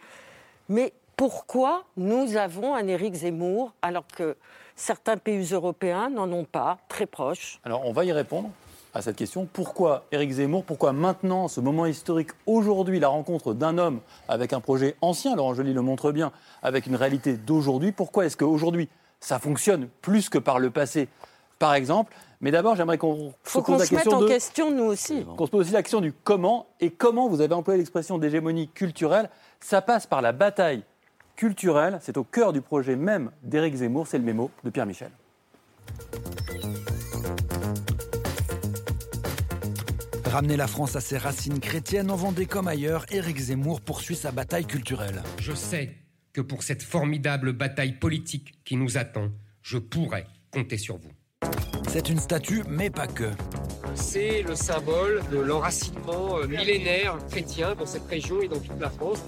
[0.68, 4.36] mais pourquoi nous avons un Éric Zemmour alors que
[4.78, 8.50] certains pays européens n'en ont pas, très proches Alors, on va y répondre
[8.94, 9.46] à cette question.
[9.52, 14.60] Pourquoi Éric Zemmour Pourquoi maintenant, ce moment historique, aujourd'hui, la rencontre d'un homme avec un
[14.60, 18.88] projet ancien, Laurent Joly le montre bien, avec une réalité d'aujourd'hui Pourquoi est-ce qu'aujourd'hui,
[19.20, 21.08] ça fonctionne plus que par le passé,
[21.58, 22.14] par exemple?
[22.40, 24.28] Mais d'abord, j'aimerais qu'on se faut qu'on pose la se mette question en de...
[24.28, 25.26] question, nous aussi.
[25.36, 28.68] qu'on se pose aussi la question du comment et comment vous avez employé l'expression d'hégémonie
[28.68, 29.28] culturelle.
[29.58, 30.84] Ça passe par la bataille
[31.38, 31.98] culturelle.
[32.02, 34.06] C'est au cœur du projet même d'Éric Zemmour.
[34.08, 35.10] C'est le mémo de Pierre Michel.
[40.26, 44.30] Ramener la France à ses racines chrétiennes en Vendée comme ailleurs, Éric Zemmour poursuit sa
[44.30, 45.22] bataille culturelle.
[45.38, 45.94] Je sais
[46.34, 49.30] que pour cette formidable bataille politique qui nous attend,
[49.62, 51.12] je pourrais compter sur vous.
[51.88, 53.30] C'est une statue, mais pas que.
[53.94, 58.90] C'est le symbole de l'enracinement euh, millénaire chrétien dans cette région et dans toute la
[58.90, 59.22] France.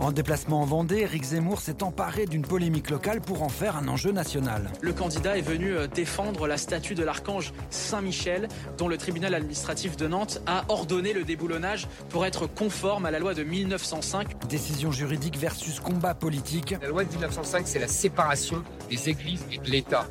[0.00, 3.86] En déplacement en Vendée, Éric Zemmour s'est emparé d'une polémique locale pour en faire un
[3.86, 4.70] enjeu national.
[4.80, 9.96] Le candidat est venu euh, défendre la statue de l'archange Saint-Michel, dont le tribunal administratif
[9.96, 14.46] de Nantes a ordonné le déboulonnage pour être conforme à la loi de 1905.
[14.48, 16.74] Décision juridique versus combat politique.
[16.82, 20.08] La loi de 1905, c'est la séparation des églises et de l'État.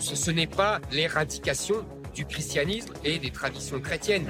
[0.00, 1.76] Ce, ce n'est pas l'éradication
[2.14, 4.26] du christianisme et des traditions chrétiennes.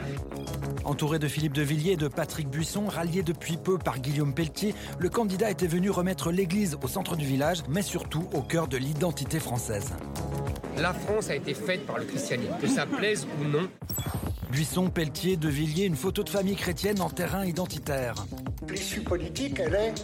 [0.85, 4.75] Entouré de Philippe de Villiers et de Patrick Buisson, rallié depuis peu par Guillaume Pelletier,
[4.99, 8.77] le candidat était venu remettre l'église au centre du village, mais surtout au cœur de
[8.77, 9.93] l'identité française.
[10.77, 13.69] La France a été faite par le christianisme, que ça plaise ou non.
[14.51, 18.15] Buisson, Pelletier, de Villiers, une photo de famille chrétienne en terrain identitaire.
[18.69, 19.95] L'issue politique, elle est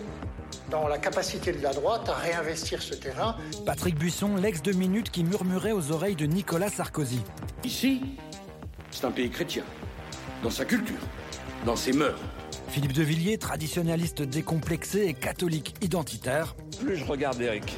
[0.70, 3.36] dans la capacité de la droite à réinvestir ce terrain.
[3.66, 7.20] Patrick Buisson, l'ex de Minute qui murmurait aux oreilles de Nicolas Sarkozy.
[7.64, 8.02] Ici,
[8.90, 9.64] c'est un pays chrétien,
[10.42, 11.00] dans sa culture,
[11.64, 12.20] dans ses mœurs.
[12.68, 16.54] Philippe de Villiers, traditionnaliste décomplexé et catholique identitaire.
[16.84, 17.76] Plus je regarde Eric,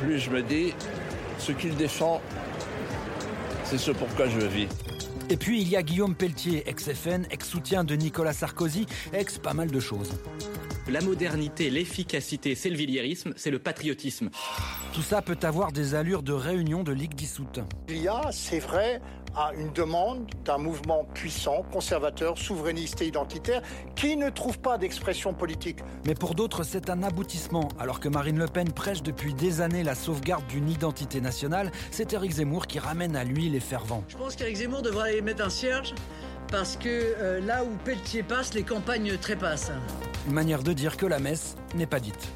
[0.00, 0.74] plus je me dis,
[1.38, 2.20] ce qu'il défend,
[3.64, 4.68] c'est ce pourquoi je vis.
[5.30, 9.70] Et puis il y a Guillaume Pelletier, ex-FN, ex-soutien de Nicolas Sarkozy, ex pas mal
[9.70, 10.12] de choses.
[10.88, 14.30] La modernité, l'efficacité, c'est le villiérisme, c'est le patriotisme.
[14.94, 17.60] Tout ça peut avoir des allures de réunion de ligue dissoute.
[17.90, 19.02] Il y a, c'est vrai,
[19.36, 23.62] à une demande d'un mouvement puissant, conservateur, souverainiste et identitaire,
[23.94, 25.78] qui ne trouve pas d'expression politique.
[26.06, 27.68] Mais pour d'autres, c'est un aboutissement.
[27.78, 32.12] Alors que Marine Le Pen prêche depuis des années la sauvegarde d'une identité nationale, c'est
[32.12, 34.04] Éric Zemmour qui ramène à lui les fervents.
[34.08, 35.94] Je pense qu'Éric Zemmour devrait aller mettre un cierge
[36.50, 39.72] parce que euh, là où Pelletier passe, les campagnes trépassent.
[40.26, 42.28] Une manière de dire que la messe n'est pas dite.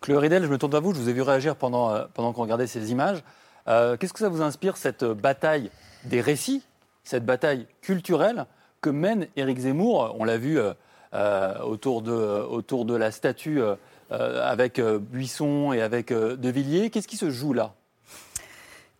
[0.00, 0.92] Chloé Ridel, je me tourne à vous.
[0.92, 3.22] Je vous ai vu réagir pendant, euh, pendant qu'on regardait ces images.
[3.68, 5.70] Euh, Qu'est-ce que ça vous inspire, cette bataille
[6.04, 6.62] des récits,
[7.04, 8.46] cette bataille culturelle
[8.80, 10.14] que mène Éric Zemmour?
[10.18, 10.74] On l'a vu euh,
[11.14, 13.76] euh, autour, de, autour de la statue euh,
[14.10, 16.90] avec euh, Buisson et avec euh, De Villiers.
[16.90, 17.72] Qu'est-ce qui se joue là?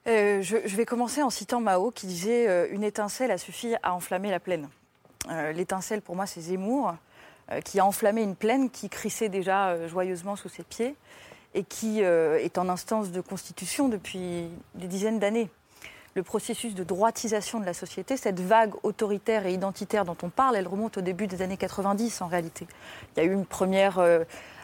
[0.06, 3.94] Euh, je, vais commencer en citant Mao qui disait euh, Une étincelle a suffi à
[3.94, 4.68] enflammer la plaine.
[5.30, 6.94] Euh, L'étincelle, pour moi, c'est Zemmour,
[7.64, 10.96] qui a enflammé une plaine qui crissait déjà joyeusement sous ses pieds
[11.52, 15.50] et qui est en instance de constitution depuis des dizaines d'années.
[16.14, 20.56] Le processus de droitisation de la société, cette vague autoritaire et identitaire dont on parle,
[20.56, 22.66] elle remonte au début des années 90 en réalité.
[23.14, 24.00] Il y a eu une première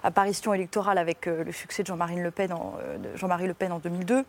[0.02, 4.24] apparition électorale avec le succès de Jean-Marie Le Le Pen en 2002.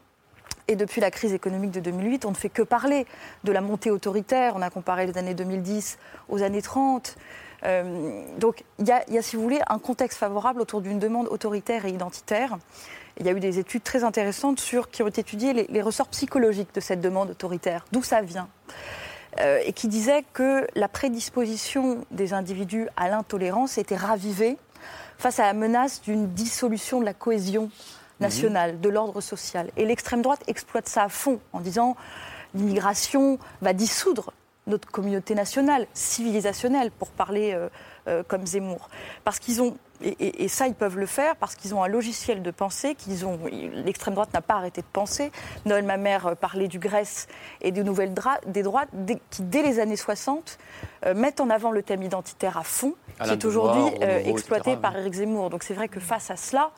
[0.68, 3.06] Et depuis la crise économique de 2008, on ne fait que parler
[3.44, 4.54] de la montée autoritaire.
[4.56, 5.98] On a comparé les années 2010
[6.30, 7.16] aux années 30.
[7.64, 11.86] Euh, donc il y, a, si vous voulez, un contexte favorable autour d'une demande autoritaire
[11.86, 12.58] et identitaire.
[13.20, 16.08] Il y a eu des études très intéressantes sur, qui ont étudié les, les ressorts
[16.08, 18.48] psychologiques de cette demande autoritaire, d'où ça vient?
[19.40, 24.58] Euh, et qui disaient que la prédisposition des individus à l'intolérance était ravivée
[25.18, 27.70] face à la menace d'une dissolution de la cohésion
[28.22, 29.70] nationale, de l'ordre social.
[29.78, 31.96] Et l'extrême droite exploite ça à fond en disant
[32.54, 34.34] l'immigration va dissoudre
[34.68, 37.70] notre communauté nationale, civilisationnelle, pour parler euh,
[38.08, 38.90] euh, comme Zemmour.
[39.24, 41.88] Parce qu'ils ont, et, et, et, ça ils peuvent le faire, parce qu'ils ont un
[41.88, 45.32] logiciel de pensée, qu'ils ont, l'extrême droite n'a pas arrêté de penser.
[45.66, 47.28] Noël Mamère parlait du Grèce
[47.62, 48.14] et des nouvelles
[48.48, 48.90] des droites
[49.30, 50.58] qui, dès les années 60,
[51.06, 54.82] euh, mettent en avant le thème identitaire à fond, qui est aujourd'hui euh, exploité etc.
[54.82, 55.50] par Éric Zemmour.
[55.50, 56.72] Donc c'est vrai que face à cela,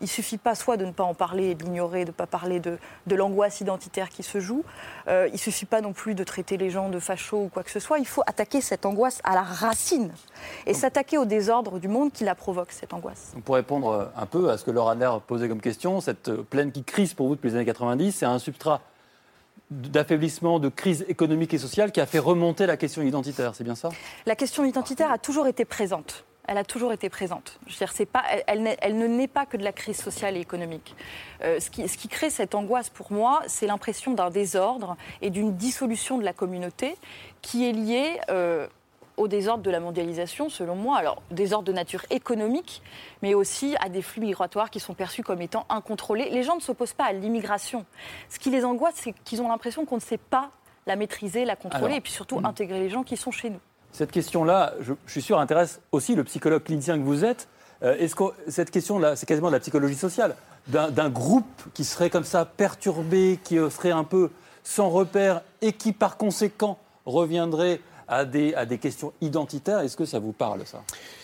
[0.00, 2.14] il ne suffit pas soit de ne pas en parler et de l'ignorer, de ne
[2.14, 4.64] pas parler de, de l'angoisse identitaire qui se joue.
[5.08, 7.62] Euh, il ne suffit pas non plus de traiter les gens de fachos ou quoi
[7.62, 7.98] que ce soit.
[7.98, 10.12] Il faut attaquer cette angoisse à la racine
[10.66, 13.34] et s'attaquer au désordre du monde qui la provoque, cette angoisse.
[13.44, 16.84] Pour répondre un peu à ce que Laura Adler posait comme question, cette plaine qui
[16.84, 18.80] crise pour vous depuis les années 90, c'est un substrat
[19.70, 23.74] d'affaiblissement, de crise économique et sociale qui a fait remonter la question identitaire, c'est bien
[23.74, 23.90] ça?
[24.26, 27.60] La question identitaire a toujours été présente elle a toujours été présente.
[27.66, 30.36] Je veux dire, pas, elle, elle, elle, ne naît pas que de la crise sociale
[30.36, 30.96] et économique.
[31.44, 35.28] Euh, ce, qui, ce, qui, crée cette angoisse pour moi, c'est l'impression d'un désordre et
[35.28, 36.96] d'une dissolution de la communauté
[37.42, 38.66] qui est liée euh,
[39.18, 40.96] au désordre de la mondialisation, selon moi.
[40.96, 42.82] Alors, désordre de nature économique,
[43.22, 46.30] mais aussi à des flux migratoires qui sont perçus comme étant incontrôlés.
[46.30, 47.84] Les gens ne s'opposent pas à l'immigration.
[48.28, 50.50] Ce qui les angoisse, c'est qu'ils ont l'impression qu'on ne sait pas
[50.86, 52.46] la maîtriser, la contrôler, Alors, et puis surtout mmh.
[52.46, 53.60] intégrer les gens qui sont chez nous.
[53.92, 57.48] Cette question-là, je, je, suis sûr, intéresse aussi le psychologue clinicien que vous êtes.
[57.82, 62.10] Euh, Est-ce que cette question-là, c'est quasiment de la psychologie sociale, d'un groupe qui serait
[62.10, 64.30] comme ça perturbé, qui serait un peu
[64.62, 69.80] sans repère et qui, par conséquent, reviendrait à des, à des questions identitaires.
[69.80, 70.82] Est-ce que ça vous parle, ça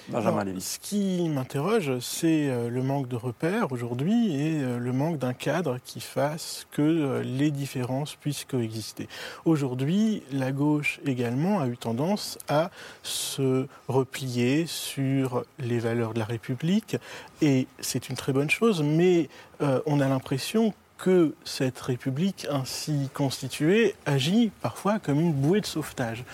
[0.09, 0.61] Benjamin Alors, Lévy?
[0.61, 5.33] Ce qui m'interroge, c'est euh, le manque de repères aujourd'hui et euh, le manque d'un
[5.33, 9.09] cadre qui fasse que euh, les différences puissent coexister.
[9.45, 12.71] Aujourd'hui, la gauche également a eu tendance à
[13.03, 16.97] se replier sur les valeurs de la République
[17.41, 19.29] et c'est une très bonne chose, mais
[19.61, 25.67] euh, on a l'impression que cette République ainsi constituée agit parfois comme une bouée de
[25.67, 26.25] sauvetage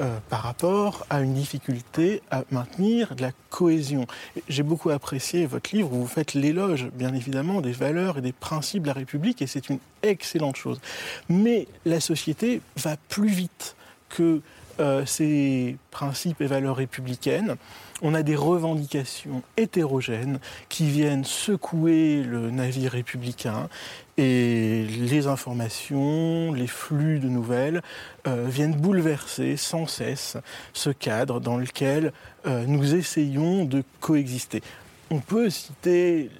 [0.00, 4.06] euh, par rapport à une difficulté à maintenir de la cohésion.
[4.48, 8.32] J'ai beaucoup apprécié votre livre où vous faites l'éloge, bien évidemment, des valeurs et des
[8.32, 10.80] principes de la République et c'est une excellente chose.
[11.28, 13.76] Mais la société va plus vite
[14.08, 14.40] que
[14.80, 17.54] euh, ces principes et valeurs républicaines.
[18.02, 23.68] On a des revendications hétérogènes qui viennent secouer le navire républicain
[24.16, 27.82] et les informations, les flux de nouvelles
[28.26, 30.36] euh, viennent bouleverser sans cesse
[30.72, 32.12] ce cadre dans lequel
[32.46, 34.62] euh, nous essayons de coexister.
[35.10, 36.30] On peut citer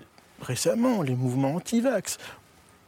[0.40, 2.18] récemment les mouvements anti-vax,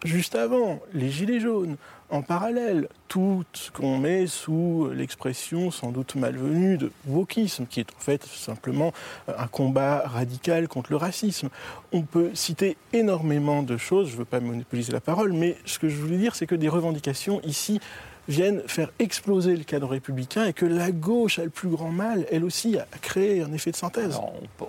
[0.06, 1.76] juste avant les gilets jaunes,
[2.10, 7.90] en parallèle, tout ce qu'on met sous l'expression sans doute malvenue de wokisme, qui est
[7.96, 8.92] en fait simplement
[9.26, 11.48] un combat radical contre le racisme.
[11.92, 15.78] On peut citer énormément de choses, je ne veux pas monopoliser la parole, mais ce
[15.78, 17.80] que je voulais dire, c'est que des revendications ici
[18.28, 22.26] viennent faire exploser le cadre républicain et que la gauche a le plus grand mal,
[22.30, 24.14] elle aussi, à créer un effet de synthèse.
[24.14, 24.66] Alors, on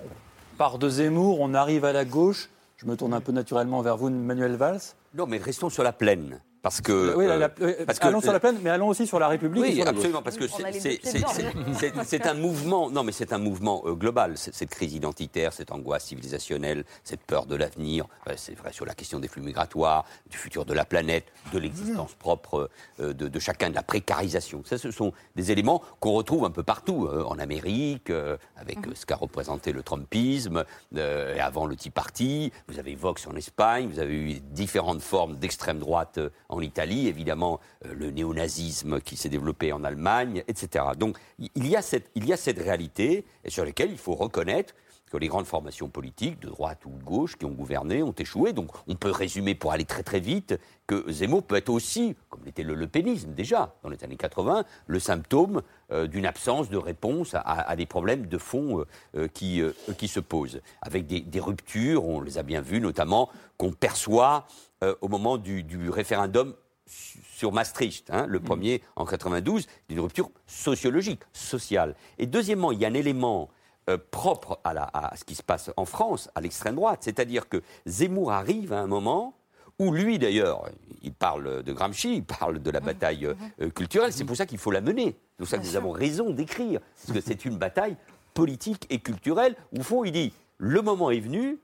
[0.57, 2.49] part de Zemmour, on arrive à la gauche.
[2.77, 4.81] Je me tourne un peu naturellement vers vous, Manuel Valls.
[5.17, 6.39] Non, mais restons sur la plaine.
[6.67, 9.19] Parce que, oui, la- la- euh, que- allons sur la plaine, mais allons aussi sur
[9.19, 9.63] la République.
[9.63, 12.89] Oui, absolument, parce que c'est- un mouvement.
[12.89, 14.33] Non, mais c'est un mouvement euh, global.
[14.37, 18.05] Cette, crise identitaire, cette angoisse civilisationnelle, cette peur de l'avenir.
[18.27, 21.59] euh, c'est vrai sur la question des flux migratoires, du futur de la planète, de
[21.59, 24.61] l'existence propre euh, de, de chacun, de la précarisation.
[24.65, 28.79] Ça, ce sont des éléments qu'on retrouve un peu partout, euh, en Amérique, euh, avec
[28.87, 30.65] euh, ce qu'a représenté le Trumpisme,
[30.97, 32.51] euh, et avant le Tea Party.
[32.67, 33.87] Vous avez Vox en Espagne.
[33.87, 39.15] Vous avez eu différentes formes d'extrême droite euh, en Italie, évidemment euh, le néonazisme qui
[39.15, 40.85] s'est développé en Allemagne, etc.
[40.97, 44.73] Donc il y, a cette, réalité et sur laquelle il faut reconnaître
[45.11, 48.51] que les grandes formations politiques, de droite ou de gauche, qui ont gouverné, ont échoué.
[48.51, 52.43] Donc on peut résumer, pour aller très très vite, que Zemmour peut être aussi, comme
[52.43, 55.61] l'était le lepénisme déjà dans les années 80, le symptôme
[55.93, 58.83] euh, d'une absence de réponse à, des problèmes de fond
[59.15, 59.61] euh, qui,
[59.97, 60.59] qui se posent.
[60.81, 64.45] Avec des, des ruptures, on les a bien vues, notamment qu'on perçoit
[64.83, 66.53] euh, au moment du, du référendum
[66.85, 71.95] sur Maastricht, hein, le premier en 92, d'une rupture sociologique, sociale.
[72.17, 73.49] Et deuxièmement, il y a un élément
[73.89, 77.49] euh, propre à, la- à ce qui se passe en France, à l'extrême droite, c'est-à-dire
[77.49, 79.33] que Zemmour arrive à un moment
[79.79, 80.69] où lui d'ailleurs,
[81.03, 84.45] il parle de Gramsci, il parle de la bataille euh, euh, culturelle, c'est pour ça
[84.45, 85.15] qu'il faut la mener.
[85.31, 87.95] C'est pour ça que nous avons raison d'écrire, parce que c'est une bataille
[88.33, 89.55] politique et culturelle.
[89.73, 91.59] Où, au fond, il dit, le moment est venu,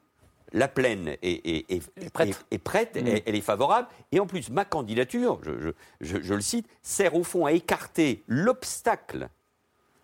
[0.54, 1.89] la plaine est, est- est-
[2.30, 3.88] est- est prête, elle, elle est favorable.
[4.12, 5.70] Et en plus, ma candidature, je, je-
[6.02, 9.30] je- je le cite, sert au fond à écarter l'obstacle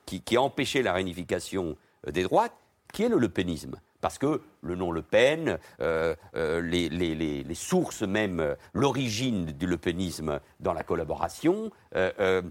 [0.05, 2.53] qui, qui a empêché la réunification euh, des droites,
[2.91, 3.75] qui est le lepénisme.
[4.01, 9.47] Parce que le nom Le Pen, euh, euh, les, les- les- les sources même, l'origine
[9.47, 12.41] du lepénisme dans la collaboration, euh,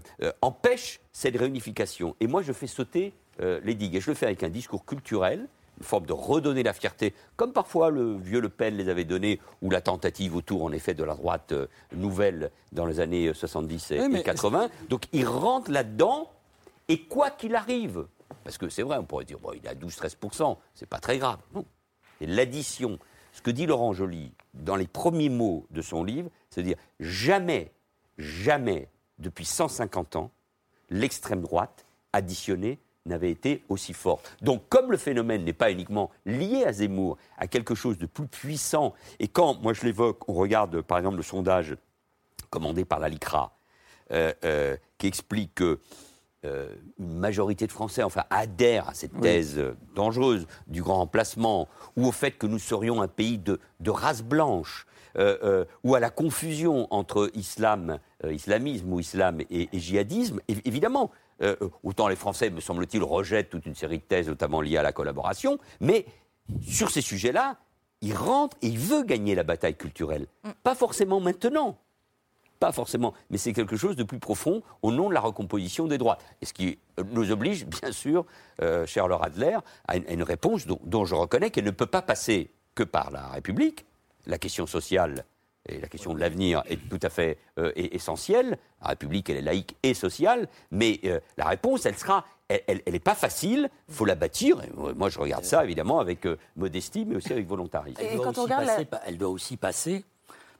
[0.41, 2.15] empêche cette réunification.
[2.19, 3.95] Et moi, je fais sauter les digues.
[3.95, 5.47] Et je le fais avec un discours culturel,
[5.79, 9.39] une forme de redonner la fierté, comme parfois le vieux Le Pen les avait donné,
[9.61, 13.91] ou la tentative autour, en effet, de la droite euh, nouvelle dans les années 70
[13.91, 14.69] et, Oui, mais- et 80.
[14.89, 16.29] Donc, il rentre là-dedans,
[16.89, 18.05] et quoi qu'il arrive,
[18.43, 21.17] parce que c'est vrai, on pourrait dire, bon, il est à 12-13%, c'est pas très
[21.17, 21.39] grave.
[21.53, 21.65] Non.
[22.21, 22.99] Et l'addition,
[23.31, 26.77] ce que dit Laurent Joly dans les premiers mots de son livre, c'est de dire
[26.99, 27.71] jamais,
[28.17, 28.89] jamais,
[29.19, 30.31] depuis 150 ans,
[30.89, 34.35] l'extrême droite additionnée n'avait été aussi forte.
[34.41, 38.27] Donc, comme le phénomène n'est pas uniquement lié à Zemmour, à quelque chose de plus
[38.27, 41.75] puissant, et quand, moi je l'évoque, on regarde par exemple le sondage
[42.49, 43.51] commandé par la LICRA,
[44.11, 45.79] euh, euh, qui explique que
[46.45, 49.61] euh, une majorité de Français enfin, adhèrent à cette thèse
[49.93, 51.67] dangereuse du grand remplacement,
[51.97, 55.95] ou au fait que nous serions un pays de, de race blanche, euh, euh, ou
[55.95, 61.11] à la confusion entre islam, islamisme ou islam et, et djihadisme, évi- évidemment.
[61.41, 64.83] Euh, autant les Français, me semble-t-il, rejettent toute une série de thèses, notamment liées à
[64.83, 66.05] la collaboration, mais
[66.67, 67.57] sur ces sujets-là,
[68.01, 70.27] il rentre et il veut gagner la bataille culturelle.
[70.63, 71.77] Pas forcément maintenant,
[72.59, 75.97] pas forcément, mais c'est quelque chose de plus profond au nom de la recomposition des
[75.97, 76.17] droits.
[76.41, 78.25] Et ce qui euh, nous oblige, bien sûr,
[78.61, 81.71] euh, cher Laura Adler, à une, à une réponse dont, dont je reconnais qu'elle ne
[81.71, 83.85] peut pas passer que par la République.
[84.25, 85.25] La question sociale
[85.67, 88.57] et la question de l'avenir est tout à fait euh, est- essentielle.
[88.81, 92.99] La République, elle est laïque et sociale, mais euh, la réponse, elle sera, elle n'est
[92.99, 94.61] pas facile, il faut la bâtir.
[94.63, 97.99] Et moi, je regarde ça, évidemment, avec euh, modestie, mais aussi avec volontarisme.
[98.01, 100.05] Elle doit, aussi passer, par- elle doit aussi passer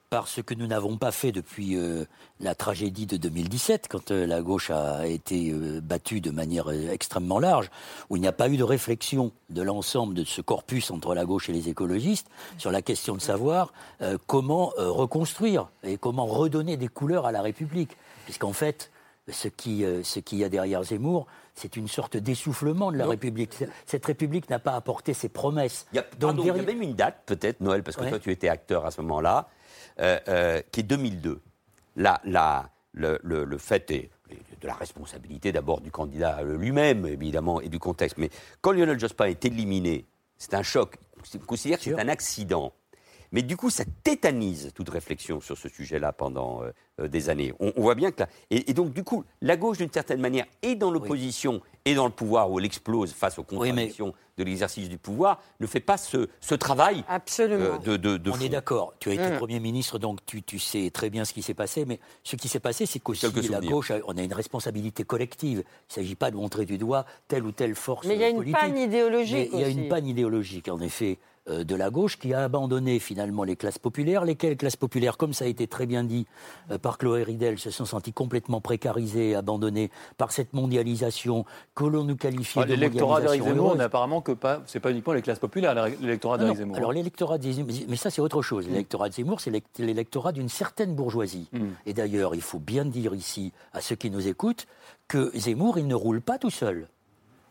[0.10, 2.06] par ce que nous n'avons pas fait depuis euh,
[2.40, 7.38] la tragédie de 2017, quand euh, la gauche a été euh, battue de manière extrêmement
[7.38, 7.70] large,
[8.10, 11.26] où il n'y a pas eu de réflexion de l'ensemble de ce corpus entre la
[11.26, 13.72] gauche et les écologistes sur la question de savoir
[14.28, 17.96] comment reconstruire et comment redonner des couleurs à la République.
[18.26, 18.92] Puisqu'en fait,
[19.32, 23.52] ce qui, ce qu'il y a derrière Zemmour, c'est une sorte d'essoufflement de la République.
[23.86, 25.88] Cette République n'a pas apporté ses promesses.
[25.94, 28.10] Il y a, pardon, il y a même une date, peut-être, Noël, parce que Ouais.
[28.10, 29.50] toi, tu étais acteur à ce moment-là,
[30.00, 31.42] euh, euh, qui est 2002.
[31.96, 34.10] La, la, le, le- le fait est
[34.62, 38.18] de la responsabilité d'abord du candidat lui-même, évidemment, et du contexte.
[38.18, 38.30] Mais
[38.62, 40.06] quand Lionel Jospin est éliminé,
[40.38, 40.96] c'est un choc.
[41.36, 42.74] On considère que c'est un accident.
[43.32, 47.54] Mais du coup, ça tétanise toute réflexion sur ce sujet-là pendant euh, euh, des années.
[47.60, 48.30] On, on voit bien que là.
[48.50, 52.06] Et, et donc, du coup, la gauche, d'une certaine manière, est dans l'opposition et dans
[52.06, 55.98] le pouvoir où elle explose face aux contradictions de l'exercice du pouvoir, ne fait pas
[55.98, 57.64] ce, ce travail Absolument.
[57.76, 58.94] euh, de, de, de On est d'accord.
[59.00, 59.38] Tu as été Mm.
[59.38, 61.86] Premier ministre, donc tu, tu sais très bien ce qui s'est passé.
[61.86, 65.60] Mais ce qui s'est passé, c'est qu'aussi la gauche, a- on a une responsabilité collective.
[65.60, 68.24] Il ne s'agit pas de montrer du doigt telle ou telle force Mais il y
[68.24, 68.60] a une politique.
[68.60, 72.44] panne idéologique il y a une panne idéologique, en effet, de la gauche qui a
[72.44, 74.26] abandonné finalement les classes populaires.
[74.26, 76.28] Lesquelles classes populaires, comme ça a été très bien dit
[76.72, 82.04] euh, par Chloé Ridel, se sont senties complètement précarisées, abandonnées par cette mondialisation que l'on
[82.04, 84.62] nous qualifiait Ah, de L'électorat d'Éric Zemmour n'est apparemment que pas.
[84.68, 86.78] C'est pas uniquement les classes populaires, l'électorat Ah d'Éric non, Zemmour.
[86.78, 88.68] Alors l'électorat de Zemmour, mais ça c'est autre chose.
[88.68, 91.50] L'électorat de Zemmour, c'est l'élect- l'électorat d'une certaine bourgeoisie.
[91.52, 91.60] Mm.
[91.86, 94.68] Et d'ailleurs, il faut bien dire ici à ceux qui nous écoutent
[95.08, 96.88] que Zemmour, il ne roule pas tout seul.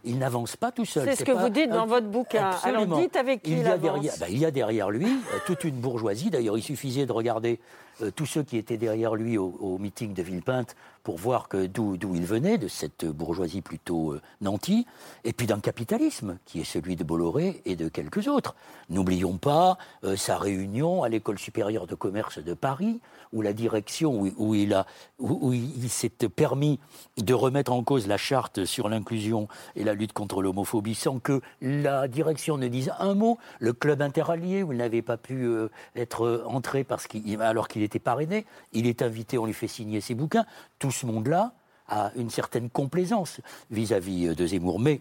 [0.08, 1.06] Il n'avance pas tout seul.
[1.08, 2.40] C'est ce que vous dites dans votre bouquin.
[2.40, 2.98] Alors Absolument.
[2.98, 5.38] dites avec qui il il, y a derrière, bah, il y a derrière lui euh,
[5.46, 6.30] toute une bourgeoisie.
[6.30, 7.60] D'ailleurs, il suffisait de regarder
[8.02, 10.74] euh, tous ceux qui étaient derrière lui au, au meeting de Villepinte
[11.08, 14.86] pour voir d'où il venait, de cette bourgeoisie plutôt euh, nantie,
[15.24, 18.54] et puis d'un capitalisme qui est celui de Bolloré et de quelques autres.
[18.90, 23.00] N'oublions pas euh, sa réunion à l'école supérieure de commerce de Paris,
[23.32, 24.84] où la direction, où, il,
[25.18, 26.78] où- il s'est permis
[27.16, 31.40] de remettre en cause la charte sur l'inclusion et la lutte contre l'homophobie sans que
[31.62, 33.38] la direction ne dise un mot.
[33.60, 37.08] Le club interallié, où il n'avait pas pu euh, être entré parce
[37.40, 38.44] alors qu'il était parrainé,
[38.74, 40.44] il est invité, on lui fait signer ses bouquins.
[40.78, 41.52] Tout ce monde-là
[41.88, 44.78] a une certaine complaisance vis-à-vis euh, de Zemmour.
[44.78, 45.00] Mais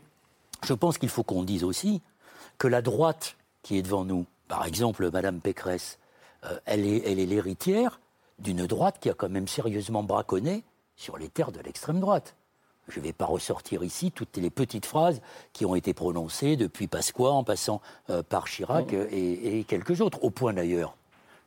[0.64, 2.02] je pense qu'il faut qu'on dise aussi
[2.58, 6.00] que la droite qui est devant nous, par exemple Madame Pécresse,
[6.46, 8.00] euh, elle est elle est l'héritière
[8.40, 10.64] d'une droite qui a quand même sérieusement braconné
[10.96, 12.36] sur les terres de l'extrême droite.
[12.88, 16.88] Je ne vais pas ressortir ici toutes les petites phrases qui ont été prononcées depuis
[16.88, 20.96] Pasqua en passant euh, par Chirac euh, et, et quelques autres, au point d'ailleurs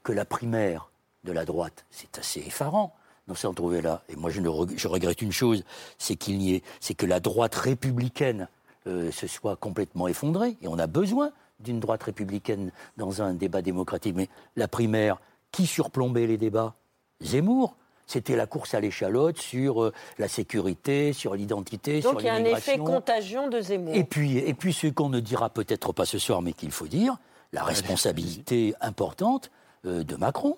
[0.02, 0.90] que la primaire
[1.24, 2.94] de la droite, c'est assez effarant
[3.28, 4.02] d'en s'en trouver là.
[4.08, 5.62] Et moi, je, ne reg- je regrette une chose,
[5.98, 8.48] c'est qu'il n'y ait, c'est que la droite républicaine
[8.86, 10.56] euh, se soit complètement effondrée.
[10.62, 11.30] Et on a besoin
[11.60, 14.14] d'une droite républicaine dans un débat démocratique.
[14.16, 15.18] Mais la primaire,
[15.52, 16.74] qui surplombait les débats?
[17.20, 17.76] Zemmour.
[18.06, 22.28] C'était la course à l'échalote sur euh, la sécurité, sur l'identité, sur Donc il y
[22.28, 22.84] a un effet l'immigration.
[22.84, 23.94] contagion de Zemmour.
[23.94, 26.88] Et puis, et puis ce qu'on ne dira peut-être pas ce soir, mais qu'il faut
[26.88, 27.18] dire,
[27.52, 29.50] la responsabilité importante
[29.86, 30.56] euh, de Macron,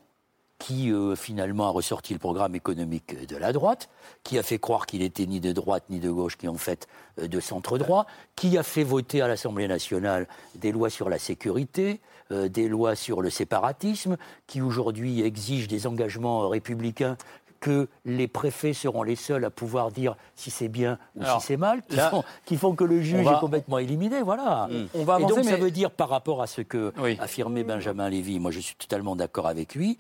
[0.63, 3.89] qui euh, finalement a ressorti le programme économique de la droite,
[4.23, 6.87] qui a fait croire qu'il était ni de droite ni de gauche, qui en fait
[7.21, 12.01] euh, de centre-droit, qui a fait voter à l'Assemblée nationale des lois sur la sécurité,
[12.31, 17.17] euh, des lois sur le séparatisme, qui aujourd'hui exigent des engagements euh, républicains
[17.59, 21.47] que les préfets seront les seuls à pouvoir dire si c'est bien ou Alors, si
[21.49, 24.69] c'est mal, qui, là, font, qui font que le juge va- est complètement éliminé, voilà.
[24.95, 27.17] On va Et avancer, donc ça mais- veut dire par rapport à ce que Oui.
[27.21, 29.97] affirmait Benjamin Lévy, moi je suis totalement d'accord avec lui,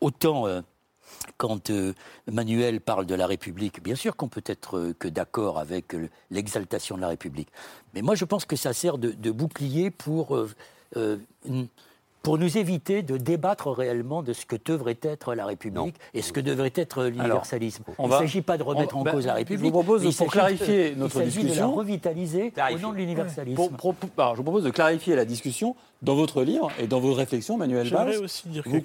[0.00, 0.60] autant euh,
[1.36, 1.92] quand euh,
[2.30, 6.08] Manuel parle de la République, bien sûr qu'on peut être euh, que d'accord avec euh,
[6.30, 7.48] l'exaltation de la République,
[7.94, 10.50] mais moi je pense que ça sert de, de bouclier pour, euh,
[10.96, 11.16] euh,
[12.22, 16.32] pour nous éviter de débattre réellement de ce que devrait être la République et ce
[16.32, 17.84] que devrait être l'universalisme.
[18.00, 19.72] Il ne s'agit pas de remettre on- en bah, cause la je vous République.
[19.72, 22.78] propose, mais il pour s'agit clarifier de- notre il s'agit discussion- de la revitaliser au
[22.80, 23.54] nom de l'universalisme.
[23.56, 26.88] Pour- pour- pour- alors, je vous propose de clarifier la discussion dans votre livre et
[26.88, 28.16] dans vos réflexions, Manuel Valls.
[28.24, 28.82] aussi dire Vous chose.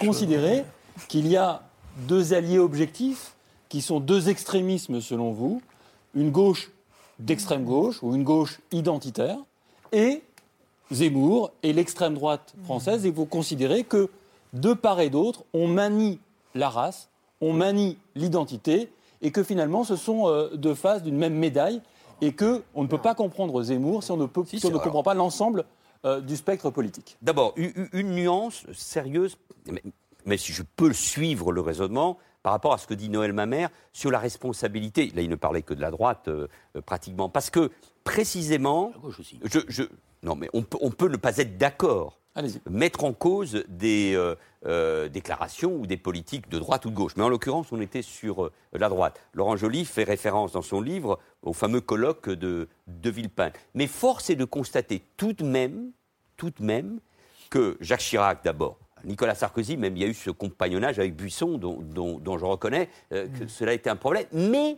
[1.08, 1.64] Qu'il y a
[2.08, 3.36] deux alliés objectifs
[3.70, 5.62] qui sont deux extrémismes selon vous,
[6.16, 6.72] une gauche
[7.20, 9.38] d'extrême gauche ou une gauche identitaire
[9.92, 10.24] et
[10.92, 14.10] Zemmour et l'extrême droite française et vous considérez que
[14.54, 16.20] de part et d'autre, on manie
[16.56, 17.08] la race,
[17.40, 18.92] on manie l'identité
[19.22, 21.82] et que finalement ce sont euh, deux faces d'une même médaille
[22.20, 24.74] et que on ne peut pas comprendre Zemmour si on ne, peut, si on ne
[24.74, 25.64] alors- comprend pas l'ensemble
[26.04, 27.18] euh, du spectre politique.
[27.22, 29.38] D'abord, une nuance sérieuse.
[30.26, 33.70] Mais si je peux suivre le raisonnement par rapport à ce que dit Noël Mamère
[33.94, 35.12] sur la responsabilité.
[35.16, 37.30] Là, il ne parlait que de la droite, euh, euh, pratiquement.
[37.30, 37.70] Parce que,
[38.04, 38.92] précisément.
[39.44, 39.84] Je, je-
[40.24, 42.18] non, mais on peut, on peut ne pas être d'accord.
[42.70, 47.14] Mettre en cause des euh, euh, déclarations ou des politiques de droite ou de gauche.
[47.18, 49.20] Mais en l'occurrence, on était sur euh, la droite.
[49.34, 53.52] Laurent Joly fait référence dans son livre au fameux colloque de, de Villepin.
[53.76, 55.92] Mais force est de constater tout de même,
[56.38, 57.00] tout de même,
[57.50, 61.58] que Jacques Chirac, d'abord, Nicolas Sarkozy, même il y a eu ce compagnonnage avec Buisson,
[61.58, 64.26] dont, dont- dont je reconnais euh, que cela a été un problème.
[64.32, 64.78] Mais,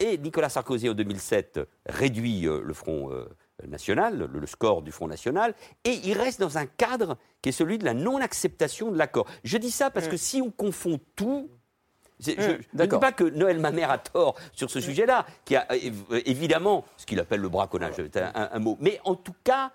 [0.00, 3.24] et Nicolas Sarkozy en 2007 réduit euh, le Front euh,
[3.66, 5.54] National, le, le score du Front National,
[5.84, 9.26] et il reste dans un cadre qui est celui de la non-acceptation de l'accord.
[9.44, 11.48] Je dis ça parce que si on confond tout,
[12.18, 15.66] c'est- je ne dis pas que Noël Mamère a tort sur ce sujet-là, qui a
[16.26, 18.76] évidemment ce qu'il appelle le braconnage, c'est un, mot.
[18.80, 19.72] Mais en tout cas,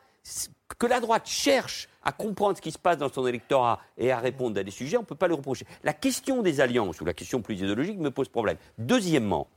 [0.77, 4.19] que la droite cherche à comprendre ce qui se passe dans son électorat et à
[4.19, 5.65] répondre à des sujets, on ne peut pas le reprocher.
[5.83, 8.57] La question des alliances, ou la question plus idéologique, me pose problème.
[8.77, 9.47] Deuxièmement,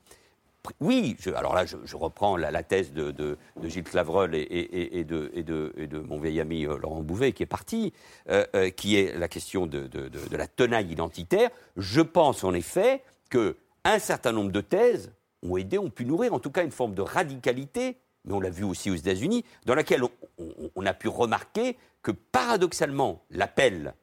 [0.81, 6.41] oui, je- alors là, je, reprends la, thèse de, Gilles Clavreul et, de, mon vieil
[6.41, 7.93] ami euh, Laurent Bouvet, qui est parti,
[8.29, 9.89] euh, euh, qui est la question de,
[10.33, 11.51] la tenaille identitaire.
[11.77, 15.13] Je pense en effet qu'un certain nombre de thèses
[15.43, 18.51] ont aidé, ont pu nourrir en tout cas une forme de radicalité, mais on l'a
[18.51, 23.95] vu aussi aux États-Unis, dans laquelle on, on- on a pu remarquer que paradoxalement, l'appel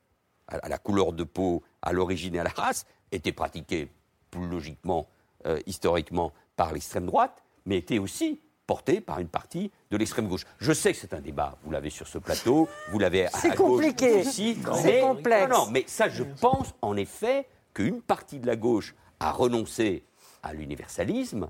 [0.48, 3.90] à, la couleur de peau, à l'origine et à la race, était pratiqué
[4.30, 5.08] plus logiquement,
[5.46, 10.46] euh, historiquement, par l'extrême droite, mais était aussi porté par une partie de l'extrême gauche.
[10.60, 13.52] Je sais que c'est un débat, vous l'avez sur ce plateau, vous l'avez à, C'est
[13.52, 14.22] à gauche compliqué.
[14.22, 15.50] ici, C'est complexe.
[15.50, 20.04] Non, non, mais ça, je pense en effet qu'une partie de la gauche a renoncé
[20.44, 21.50] à l'universalisme,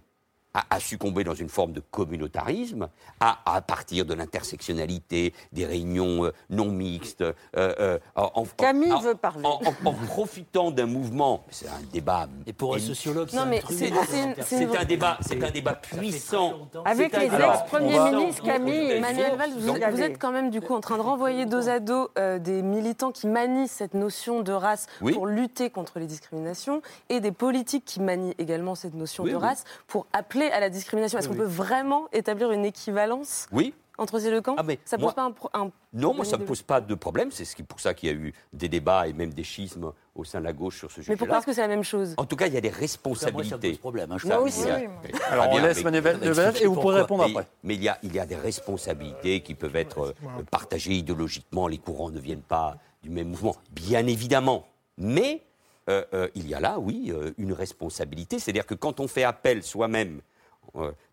[0.53, 2.89] a, a succombé dans une forme de communautarisme,
[3.19, 7.21] à, à partir de l'intersectionnalité, des réunions euh, non mixtes.
[7.21, 9.45] euh, euh, en- Camille en- veut parler.
[9.45, 12.27] En, en- en profitant d'un mouvement, c'est un débat.
[12.47, 16.53] Et pour un sociologue, c'est- un débat, c'est un débat puissant.
[16.85, 20.81] Avec les ex-premiers ministres, Camille et Manuel Valls, vous, êtes quand même du coup en
[20.81, 24.87] train de renvoyer dos à dos euh, des militants qui manient cette notion de race
[25.01, 25.13] Oui.
[25.13, 29.35] pour lutter contre les discriminations et des politiques qui manient également cette notion Oui, de
[29.35, 29.41] oui.
[29.41, 31.19] race pour appeler à la discrimination.
[31.19, 33.73] Est-ce Oui, qu'on peut vraiment établir une équivalence Oui.
[33.97, 34.55] entre ces deux camps?
[34.57, 36.47] Ah, mais Ça pose moi- pas un, pro- un Non, moi, ça ne me de-
[36.47, 37.29] pose pas de problème.
[37.31, 39.91] C'est ce qui- pour ça qu'il y a eu des débats et même des schismes
[40.15, 41.13] au sein de la gauche sur ce sujet-là.
[41.13, 42.13] Mais pourquoi est-ce que c'est la même chose?
[42.17, 43.49] En tout cas, il y a des moi, responsabilités.
[43.49, 44.63] ça pose problème, hein, Moi aussi,
[45.29, 46.93] Alors, on bien, laisse Manuel et vous pourrez pourquoi.
[46.95, 47.47] répondre après.
[47.63, 51.67] mais il, y a, il y a des responsabilités qui peuvent être euh, partagées idéologiquement.
[51.67, 54.65] Les courants ne viennent pas du même mouvement, bien évidemment.
[54.97, 55.41] Mais
[55.89, 58.37] euh, euh, il y a là, oui, euh, une responsabilité.
[58.39, 60.21] C'est-à-dire que quand on fait appel soi-même,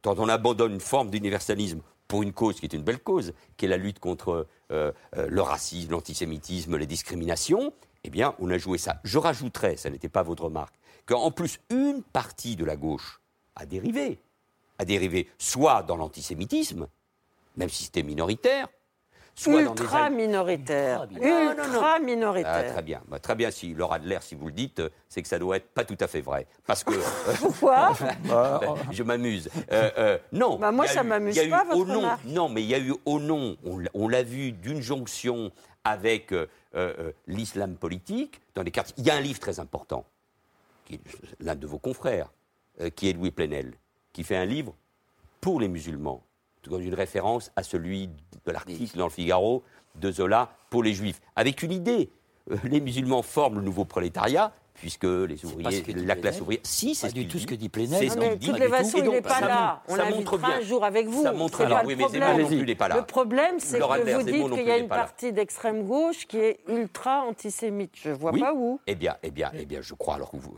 [0.02, 3.66] quand on abandonne une forme d'universalisme pour une cause qui est une belle cause, qui
[3.66, 7.72] est la lutte contre euh, euh, le racisme, l'antisémitisme, les discriminations,
[8.04, 9.00] eh bien, on a joué ça.
[9.04, 10.74] Je rajouterais, ça n'était pas votre remarque,
[11.06, 13.20] qu'en plus, une partie de la gauche
[13.56, 14.18] a dérivé.
[14.78, 16.88] A dérivé soit dans l'antisémitisme,
[17.56, 18.68] même si c'était minoritaire,
[19.38, 21.06] soit dans des Ultra minoritaire.
[21.12, 22.72] Ultra Ah, minoritaire.
[22.72, 23.50] très bien, Bah, très bien.
[23.50, 25.96] Si Laura Adler, si vous le dites, euh, c'est que ça doit être pas tout
[26.00, 26.92] à fait vrai, parce que
[27.40, 27.92] Pourquoi
[28.24, 28.60] Ben,
[28.90, 29.48] je m'amuse.
[29.72, 30.58] Euh, euh, non.
[30.58, 32.08] Bah, moi, ça m'amuse eu pas, votre au nom.
[32.26, 33.56] Non, mais il y a eu au nom,
[33.94, 35.50] on, l'a- vu, d'une jonction
[35.84, 38.94] avec euh, euh, l'islam politique dans les quartiers.
[38.98, 40.04] Il y a un livre très important,
[41.40, 42.30] l'un de vos confrères,
[42.80, 43.72] euh, qui est Louis Plenel,
[44.12, 44.74] qui fait un livre
[45.40, 46.22] pour les musulmans,
[46.66, 49.62] dans une référence à celui de l'article dans le Figaro
[49.96, 52.10] de Zola pour les juifs, avec une idée.
[52.50, 56.60] Euh, Les musulmans forment le nouveau prolétariat, puisque les ouvriers, ce la classe ouvrière.
[56.62, 57.98] Si, c'est Pas du tout ce que dit Plenel.
[57.98, 58.46] C'est ce qu'il dit.
[58.46, 59.82] toutes les façons, Et il donc, n'est pas là.
[59.88, 61.22] On l'invitera un jour avec vous.
[61.24, 62.46] Ça montre pas Oui, le mais Zemmour non problème.
[62.58, 62.96] plus n'est pas là.
[62.96, 66.60] Le problème, c'est que vous dites qu'il y a une partie d'extrême gauche qui est
[66.68, 67.94] ultra antisémite.
[67.96, 68.40] Je vois Oui.
[68.40, 68.80] pas où.
[68.86, 70.14] Eh bien, eh bien, eh bien, je crois.
[70.14, 70.54] Alors que vous,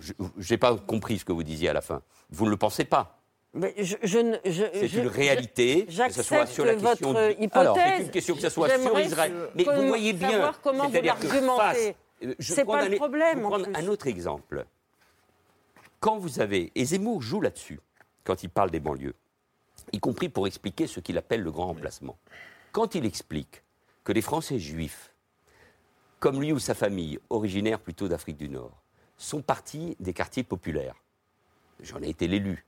[0.00, 0.12] je
[0.54, 2.00] n'ai pas compris ce que vous disiez à la fin.
[2.30, 3.18] Vous ne le pensez pas
[3.56, 7.12] Mais je, je ne- je- C'est une réalité, je- que ce soit sur la question.
[7.12, 7.60] votre hypothèse.
[7.60, 9.32] Alors, c'est une question que ce soit sur Israël.
[9.54, 10.52] Mais vous voyez bien.
[10.90, 11.78] c'est-à-dire que face-
[12.24, 14.66] euh, je C'est prends pas un- le problème, Je prendre un autre exemple.
[16.00, 16.72] Quand vous avez.
[16.74, 17.80] Et Zemmour joue là-dessus,
[18.24, 19.14] quand il parle des banlieues,
[19.92, 22.16] y compris pour expliquer ce qu'il appelle le grand remplacement.
[22.72, 23.62] Quand il explique
[24.02, 25.14] que les Français juifs,
[26.18, 28.72] comme lui ou sa famille, originaires plutôt d'Afrique du Nord,
[29.16, 30.96] sont partis des quartiers populaires.
[31.80, 32.64] J'en ai été l'élu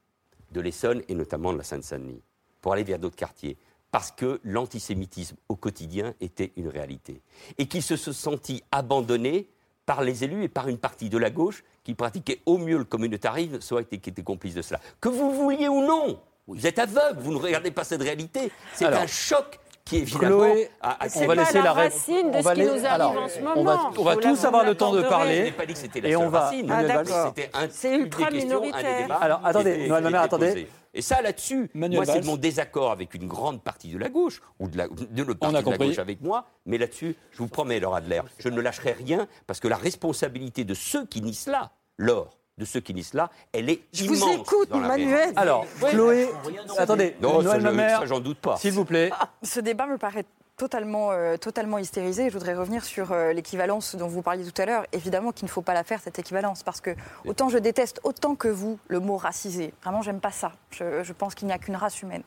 [0.53, 2.23] de l'Essonne et notamment de la Seine-Saint-Denis,
[2.61, 3.57] pour aller vers d'autres quartiers,
[3.91, 7.23] parce que l'antisémitisme au quotidien était une réalité.
[7.59, 9.49] Et qu'ils se sont sentis abandonnés
[9.87, 12.85] par les élus et par une partie de la gauche qui pratiquait au mieux le
[12.85, 14.81] communautarisme, soit qui était complice de cela.
[15.01, 18.51] Que vous vouliez ou non, vous êtes aveugle, vous ne regardez pas cette réalité.
[18.75, 22.37] C'est un choc qui évidemment Chloé, a- a- on va laisser la ré- racine de
[22.37, 23.63] on ce va qui nous arrive alors, en ce On moment.
[23.65, 25.53] va, on va tous la- avoir le temps de parler.
[25.53, 26.71] pas dit que c'était la Et on va- racine.
[26.71, 29.03] Ah, c'était un- C'est des ultra des minoritaire.
[29.03, 30.69] débats Alors, attendez, Noël Mamère, attendez.
[30.93, 34.67] Et ça, là-dessus, moi, c'est mon désaccord avec une grande partie de la gauche, ou
[34.69, 35.89] de, la, de le parti de la compris.
[35.89, 39.61] gauche avec moi, mais là-dessus, je vous promets, Laura Adler, je ne lâcherai rien, parce
[39.61, 43.69] que la responsabilité de ceux qui nisent cela, Laure, de ceux qui nisent là, elle
[43.69, 45.33] est Je vous immense écoute, dans la Manuel.
[45.37, 46.29] Alors, Chloé,
[46.79, 48.57] attendez, Non, Noël je- Mamère, j'en doute pas.
[48.57, 49.11] s'il vous plaît.
[49.43, 50.25] Ce débat me paraît
[50.57, 52.29] totalement, euh, totalement hystérisé.
[52.31, 54.85] Je voudrais revenir sur euh, l'équivalence dont vous parliez tout à l'heure.
[54.93, 56.97] Évidemment qu'il ne faut pas la faire, cette équivalence, parce que
[57.27, 59.75] autant je déteste, autant que vous, le mot racisé.
[59.83, 60.53] Vraiment, j'aime pas ça.
[60.71, 62.23] Je, je pense qu'il n'y a qu'une race humaine.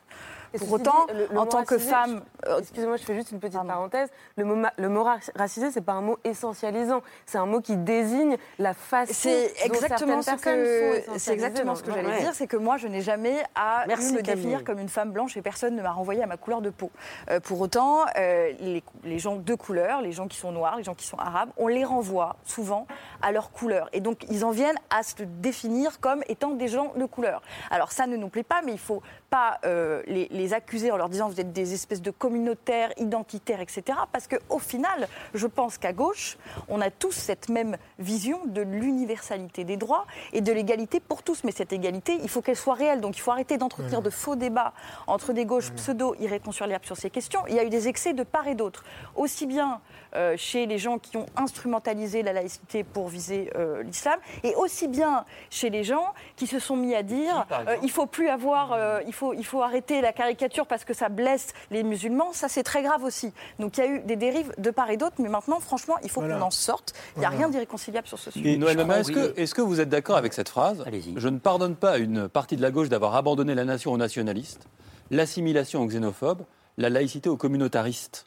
[0.54, 2.22] Et Pour autant, dit, le- le en tant que femme...
[2.60, 4.10] Excusez-moi, je fais juste une petite parenthèse.
[4.38, 7.02] Le mot, le mot ra- racisé, c'est pas un mot essentialisant.
[7.26, 11.12] C'est un mot qui désigne la façon C'est dont exactement certaines ce personnes que sont
[11.20, 14.22] c'est exactement ce que j'allais dire, c'est que moi je n'ai jamais à Merci, me
[14.22, 14.36] Camille.
[14.36, 16.90] définir comme une femme blanche et personne ne m'a renvoyé à ma couleur de peau.
[17.30, 20.84] Euh, pour autant, euh, les, les gens de couleur, les gens qui sont noirs, les
[20.84, 22.88] gens qui sont arabes, on les renvoie souvent
[23.22, 26.94] à leur couleur et donc ils en viennent à se définir comme étant des gens
[26.96, 27.42] de couleur.
[27.70, 30.98] Alors ça ne nous plaît pas, mais il faut pas euh, les, les accuser en
[30.98, 33.84] leur disant vous êtes des espèces de communautaires, identitaires, etc.
[34.12, 39.64] Parce qu'au final, je pense qu'à gauche, on a tous cette même vision de l'universalité
[39.64, 41.44] des droits et de l'égalité pour tous.
[41.44, 43.02] Mais cette égalité, il faut qu'elle soit réelle.
[43.02, 44.74] Donc il faut arrêter d'entretenir de faux débats
[45.08, 47.42] entre des gauches pseudo-irréconciliables sur ces questions.
[47.48, 48.84] Il y a eu des excès de part et d'autre.
[49.16, 49.82] Aussi bien
[50.16, 54.88] euh, chez les gens qui ont instrumentalisé la laïcité pour viser euh, l'islam, et aussi
[54.88, 59.02] bien chez les gens qui se sont mis à dire euh, il faut plus avoir,
[59.06, 62.34] il, faut, il faut arrêter la caricature parce que ça blesse les musulmans.
[62.34, 63.32] Ça, c'est très grave aussi.
[63.60, 66.10] Donc il y a eu des dérives de part et d'autre, mais maintenant, franchement, il
[66.10, 66.38] faut Voilà.
[66.38, 66.94] qu'on en sorte.
[67.16, 67.44] Il n'y a Voilà.
[67.46, 68.54] rien d'irréconciliable sur ce sujet.
[68.54, 70.84] Et Noël est-ce que, est-ce que vous êtes d'accord avec cette phrase
[71.16, 73.98] Je ne pardonne pas à une partie de la gauche d'avoir abandonné la nation aux
[73.98, 74.68] nationalistes,
[75.12, 76.44] l'assimilation aux xénophobes,
[76.78, 78.26] la laïcité aux communautaristes.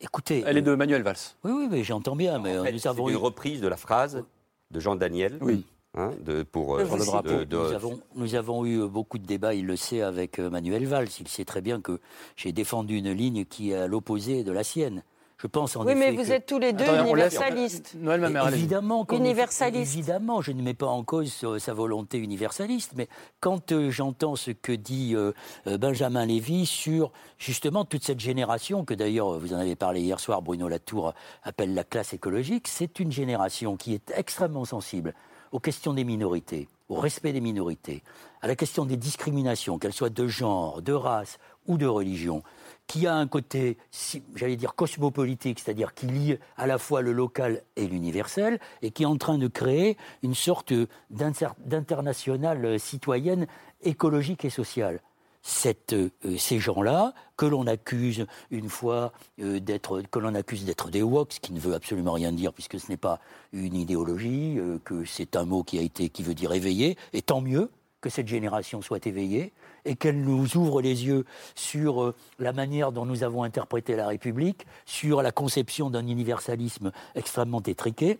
[0.00, 0.44] Écoutez.
[0.46, 1.16] Elle est de Manuel Valls.
[1.44, 2.38] Oui, oui, mais j'entends bien.
[2.38, 4.22] Mais En euh, fait, nous c'est avons une eu- reprise de la phrase
[4.70, 5.38] de Jean Daniel.
[5.40, 5.64] Oui.
[5.94, 7.22] Hein, de, pour, euh, vous de- cite.
[7.24, 10.50] de- de- nous, avons, nous avons eu beaucoup de débats, il le sait, avec euh,
[10.50, 11.08] Manuel Valls.
[11.20, 12.00] Il sait très bien que
[12.36, 15.02] j'ai défendu une ligne qui est à l'opposé de la sienne.
[15.38, 17.96] Je pense en Oui, mais effet vous que- êtes tous les deux universalistes.
[17.98, 18.60] Noël Mamère, allez-y.
[18.60, 19.92] Évidemment, Universaliste.
[19.96, 23.08] évidemment, je ne mets pas en cause sa, sa volonté universaliste, mais
[23.40, 25.32] quand euh, j'entends ce que dit euh,
[25.66, 30.20] euh, Benjamin Lévy sur justement toute cette génération, que d'ailleurs vous en avez parlé hier
[30.20, 31.12] soir, Bruno Latour
[31.42, 35.12] appelle la classe écologique, c'est une génération qui est extrêmement sensible
[35.52, 38.02] aux questions des minorités, au respect des minorités,
[38.40, 42.42] à la question des discriminations, qu'elles soient de genre, de race ou de religion,
[42.88, 43.78] qui a un côté,
[44.34, 49.04] j'allais dire, cosmopolitique, c'est-à-dire qui lie à la fois le local et l'universel, et qui
[49.04, 50.72] est en train de créer une sorte
[51.10, 53.46] d'inter- d'internationale citoyenne
[53.82, 55.00] écologique et sociale.
[55.66, 61.02] Euh, ces gens-là, que l'on accuse une fois euh, d'être, que l'on accuse d'être des
[61.02, 63.20] woks, ce qui ne veut absolument rien dire puisque ce n'est pas
[63.52, 67.22] une idéologie, euh, que c'est un mot qui a été, qui veut dire éveillé, et
[67.22, 67.70] tant mieux
[68.00, 69.52] que cette génération soit éveillée
[69.84, 71.24] et qu'elle nous ouvre les yeux
[71.54, 77.62] sur la manière dont nous avons interprété la République, sur la conception d'un universalisme extrêmement
[77.62, 78.18] étriqué.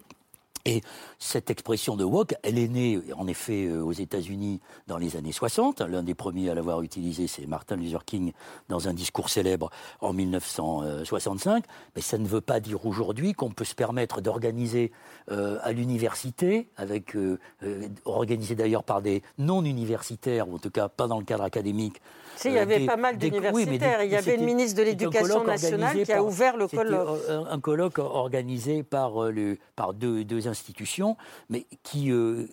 [0.64, 0.80] Et
[1.18, 5.32] cette expression de woke, elle est née en effet euh, aux États-Unis dans les années
[5.32, 5.80] 60.
[5.80, 8.32] L'un des premiers à l'avoir utilisé, c'est Martin Luther King
[8.68, 11.64] dans un discours célèbre en 1965.
[11.96, 14.92] Mais ça ne veut pas dire aujourd'hui qu'on peut se permettre d'organiser
[15.30, 20.88] euh, à l'université, avec euh, euh, organisé d'ailleurs par des non-universitaires, ou en tout cas
[20.88, 22.00] pas dans le cadre académique.
[22.36, 24.02] Si, il y avait des- pas mal oui, d'universitaires.
[24.04, 27.18] Il y avait le ministre de l'Éducation nationale qui a par- ouvert le colloque.
[27.28, 31.16] Un, un colloque organisé par, le- par deux, deux institutions,
[31.50, 32.46] mais qui, euh,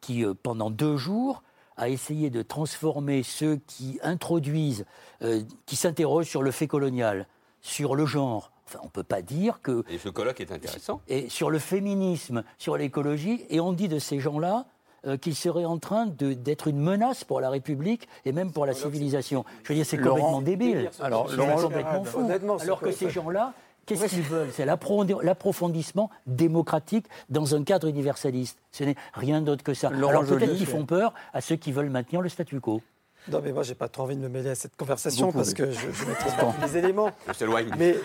[0.00, 1.42] qui euh, pendant deux jours,
[1.76, 4.86] a essayé de transformer ceux qui introduisent,
[5.22, 7.26] euh, qui s'interrogent sur le fait colonial,
[7.60, 8.52] sur le genre.
[8.66, 11.00] Enfin, on ne peut pas dire que Et ce colloque est intéressant.
[11.08, 14.66] et sur le féminisme, sur l'écologie, et on dit de ces gens-là
[15.06, 18.66] euh, qu'ils seraient en train de- d'être une menace pour la République et même pour
[18.66, 19.44] la civilisation.
[19.62, 20.90] Je veux dire, c'est complètement débile.
[21.00, 22.28] Alors, C'est Laurent- complètement fou.
[22.62, 23.52] Alors que ces gens-là,
[23.86, 24.48] qu'est-ce qu'ils veulent?
[24.52, 28.58] C'est l'approfondi- l'approfondissement démocratique dans un cadre universaliste.
[28.72, 29.90] Ce n'est rien d'autre que ça.
[29.90, 32.82] Laurent Alors peut-être qu'ils font peur à ceux qui veulent maintenir le statu quo.
[33.28, 35.72] Non, mais moi, j'ai pas trop envie de me mêler à cette conversation parce que
[35.72, 37.10] je, je maîtrise pas tous les éléments.
[37.28, 37.96] On s'éloigne Mais,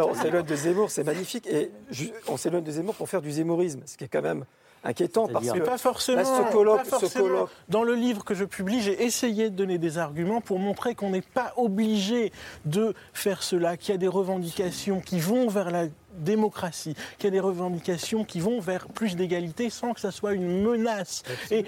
[0.00, 1.46] on s'éloigne de Zemmour, c'est magnifique.
[1.46, 1.70] Et
[2.26, 4.44] on s'éloigne de Zemmour pour faire du zémorisme, ce qui est quand même
[4.84, 6.18] inquiétant parce que Mais pas forcément.
[6.18, 7.24] là, ce colloque, pas ce forcément.
[7.24, 10.94] colloque- Dans le livre que je publie, j'ai essayé de donner des arguments pour montrer
[10.94, 12.32] qu'on n'est pas obligé
[12.64, 15.86] de faire cela, qu'il y a des revendications qui vont vers la
[16.18, 20.32] démocratie, qu'il y a des revendications qui vont vers plus d'égalité sans que ça soit
[20.34, 21.22] une menace.
[21.50, 21.64] Et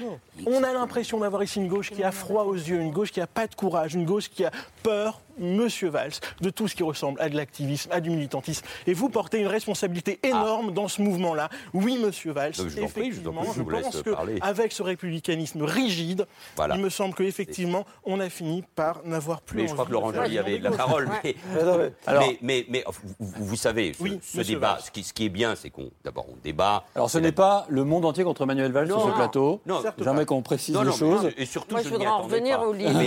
[0.47, 3.21] on a l'impression d'avoir ici une gauche qui a froid aux yeux, une gauche qui
[3.21, 4.51] n'a pas de courage, une gauche qui a
[4.83, 8.65] peur Monsieur Valls, de tout ce qui ressemble à de l'activisme, à du militantisme.
[8.87, 11.51] Et vous portez une responsabilité énorme dans ce mouvement-là.
[11.75, 14.03] Oui, Monsieur Valls, Donc, je prie, je effectivement, prie, je laisse pense
[14.41, 16.27] qu'avec ce républicanisme rigide,
[16.57, 16.77] Voilà.
[16.77, 20.11] il me semble qu'effectivement, on a fini par n'avoir plus Mais je crois que Laurent
[20.15, 21.07] Joly avait de la parole.
[21.07, 21.35] Ouais.
[21.53, 24.91] Mais, Alors- mais, mais, mais, vous, vous- vous savez, ce, Oui, ce monsieur débat, ce
[24.91, 26.85] qui, ce qui est bien, c'est qu'on d'abord on débat.
[26.95, 29.61] Alors ce n'est pas le monde entier contre Manuel Valls sur Non, ce plateau.
[29.67, 30.25] non, pas.
[30.25, 31.31] qu'on précise Non, les choses.
[31.37, 32.67] Et surtout, Moi, je je voudrais en revenir pas.
[32.67, 32.99] au livre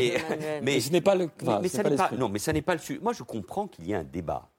[0.62, 2.12] Mais, ce n'est pas le- enfin, mais ce ça pas pas.
[2.18, 3.00] Non, mais ça n'est pas le sujet.
[3.02, 4.50] Moi, je comprends qu'il y ait un débat,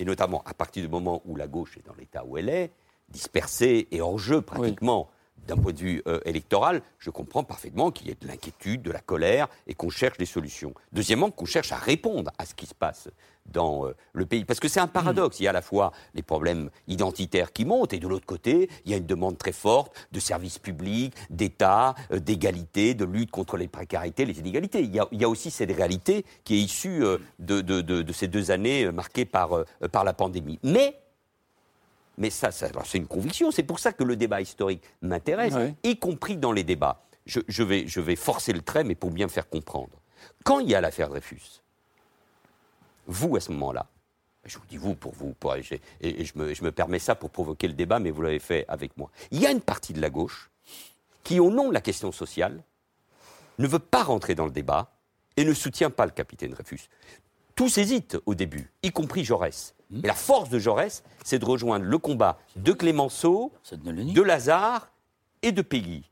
[0.00, 2.70] et notamment à partir du moment où la gauche est dans l'état où elle est,
[3.08, 5.08] dispersée et hors jeu pratiquement.
[5.46, 8.90] D'un point de vue euh, électoral, je comprends parfaitement qu'il y ait de l'inquiétude, de
[8.90, 10.74] la colère et qu'on cherche des solutions.
[10.92, 13.08] Deuxièmement, qu'on cherche à répondre à ce qui se passe
[13.52, 14.44] dans euh, le pays.
[14.44, 15.40] Parce que c'est un paradoxe.
[15.40, 18.68] Il y a à la fois les problèmes identitaires qui montent et de l'autre côté,
[18.84, 23.30] il y a une demande très forte de services publics, d'État, euh, d'égalité, de lutte
[23.30, 24.80] contre les précarités, les inégalités.
[24.80, 27.80] Il y a, il y a aussi cette réalité qui est issue euh, de, de-
[27.80, 29.50] de- de ces deux années marquées par,
[29.92, 30.58] par la pandémie.
[30.62, 30.98] Mais
[32.18, 33.50] mais ça, c'est une conviction.
[33.50, 35.52] C'est pour ça que le débat historique m'intéresse,
[35.84, 37.02] y compris dans les débats.
[37.26, 40.00] Je, je vais, je vais forcer le trait, mais pour bien faire comprendre.
[40.42, 41.60] Quand il y a l'affaire Dreyfus,
[43.06, 43.86] vous, à ce moment-là,
[44.44, 47.30] je vous dis vous pour vous, pour, et, je, me, je me permets ça pour
[47.30, 49.10] provoquer le débat, mais vous l'avez fait avec moi.
[49.30, 50.50] Il y a une partie de la gauche
[51.24, 52.62] qui, au nom de la question sociale,
[53.58, 54.92] ne veut pas rentrer dans le débat
[55.36, 56.88] et ne soutient pas le capitaine Dreyfus.
[57.54, 59.74] Tous hésitent au début, y compris Jaurès.
[59.90, 64.90] Mais la force de Jaurès, c'est de rejoindre le combat de Clémenceau, de Lazare
[65.42, 66.10] et de Péguy.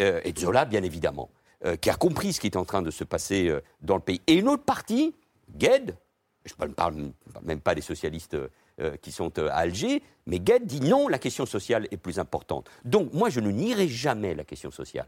[0.00, 1.30] Euh, et de Zola, bien évidemment,
[1.64, 4.00] euh, qui a compris ce qui est en train de se passer euh, dans le
[4.00, 4.20] pays.
[4.26, 5.14] Et une autre partie,
[5.56, 5.96] Gued,
[6.44, 7.12] je ne parle
[7.42, 8.36] même pas des socialistes
[8.80, 12.18] euh, qui sont euh, à Alger, mais Gued dit non, la question sociale est plus
[12.18, 12.70] importante.
[12.84, 15.06] Donc moi, je ne nierai jamais la question sociale.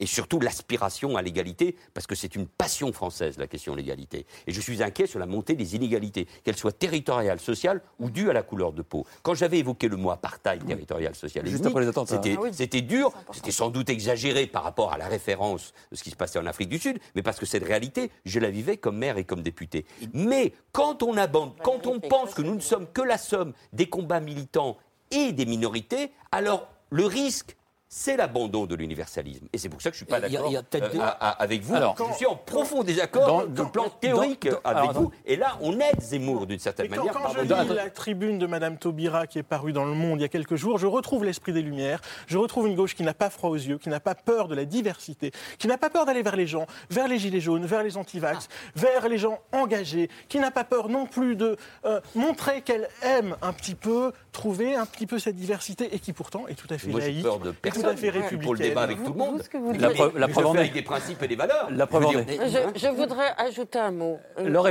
[0.00, 4.26] Et surtout l'aspiration à l'égalité, parce que c'est une passion française, la question de l'égalité.
[4.46, 8.30] Et je suis inquiet sur la montée des inégalités, qu'elles soient territoriales, sociales ou dues
[8.30, 9.06] à la couleur de peau.
[9.22, 12.16] Quand j'avais évoqué le mot apartheid territorial, social et Juste ethnique, après les attentats.
[12.16, 12.50] c'était Ah oui.
[12.52, 16.16] c'était dur, c'était sans doute exagéré par rapport à la référence de ce qui se
[16.16, 19.18] passait en Afrique du Sud, mais parce que cette réalité, je la vivais comme maire
[19.18, 19.84] et comme député.
[20.14, 23.88] Mais quand on abandonne, quand on pense que nous ne sommes que la somme des
[23.88, 24.78] combats militants
[25.10, 27.56] et des minorités, alors le risque,
[27.92, 29.46] c'est l'abandon de l'universalisme.
[29.52, 31.74] Et c'est pour ça que je ne suis pas d'accord euh, avec vous.
[31.74, 35.10] Alors, je suis en profond désaccord dans- de plan théorique dans- avec alors, vous.
[35.26, 37.20] Et là, on aide Zemmour d'une certaine Mais quand, manière.
[37.20, 40.22] quand je lis la tribune de Madame Taubira qui est parue dans Le Monde il
[40.22, 43.12] y a quelques jours, je retrouve l'esprit des Lumières, je retrouve une gauche qui n'a
[43.12, 46.06] pas froid aux yeux, qui n'a pas peur de la diversité, qui n'a pas peur
[46.06, 50.08] d'aller vers les gens, vers les gilets jaunes, vers les antivax, vers les gens engagés,
[50.28, 54.76] qui n'a pas peur non plus de euh, montrer qu'elle aime un petit peu, trouver
[54.76, 57.24] un petit peu cette diversité et qui pourtant est tout à fait Moi, j'ai laïque,
[57.24, 57.50] peur de
[57.82, 58.40] tout à fait républicaine.
[58.42, 59.42] pour le débat avec tout le monde.
[59.52, 61.68] vous La preuve- la en avec des principes et des valeurs.
[61.70, 62.24] La preuve Je en veux est.
[62.24, 64.18] dire, Je, je voudrais ajouter un mot.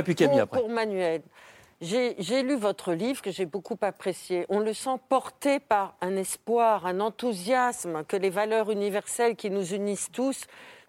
[0.04, 0.60] Puis Camille, pour, après.
[0.60, 1.22] Pour Manuel.
[1.82, 4.44] J'ai j'ai lu votre livre que j'ai beaucoup apprécié.
[4.50, 9.72] On le sent porté par un espoir, un enthousiasme que les valeurs universelles qui nous
[9.72, 10.44] unissent tous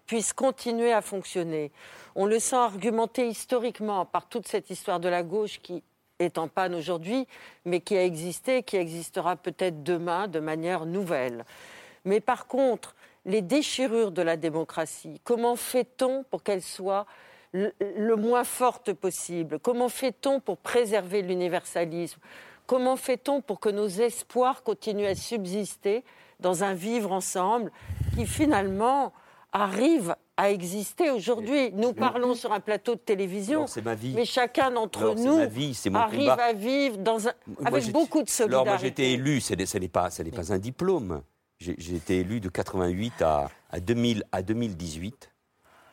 [0.06, 1.72] puissent continuer à fonctionner.
[2.14, 5.82] On le sent argumenté historiquement par toute cette histoire de la gauche qui
[6.18, 7.26] est en panne aujourd'hui,
[7.64, 11.44] mais qui a existé, qui existera peut-être demain de manière nouvelle.
[12.04, 12.94] Mais par contre,
[13.24, 17.06] les déchirures de la démocratie, comment fait-on pour qu'elles soient
[17.52, 19.58] le, le moins fortes possible?
[19.60, 22.18] Comment fait-on pour préserver l'universalisme?
[22.66, 26.04] Comment fait-on pour que nos espoirs continuent à subsister
[26.40, 27.70] dans un vivre ensemble
[28.16, 29.12] qui finalement
[29.52, 31.70] arrive à exister aujourd'hui?
[31.72, 34.14] Nous parlons sur un plateau de télévision, Alors, c'est ma vie.
[34.14, 36.44] mais chacun d'entre nous ma vie, c'est mon arrive combat.
[36.44, 38.78] à vivre dans un, Moi, avec beaucoup de Alors, moi, solidarité.
[38.80, 41.22] j'ai été élu, ce n'est ce n'est pas, ce n'est pas un diplôme.
[41.62, 45.30] J'ai été élu de 88 à, à, 2000, à 2018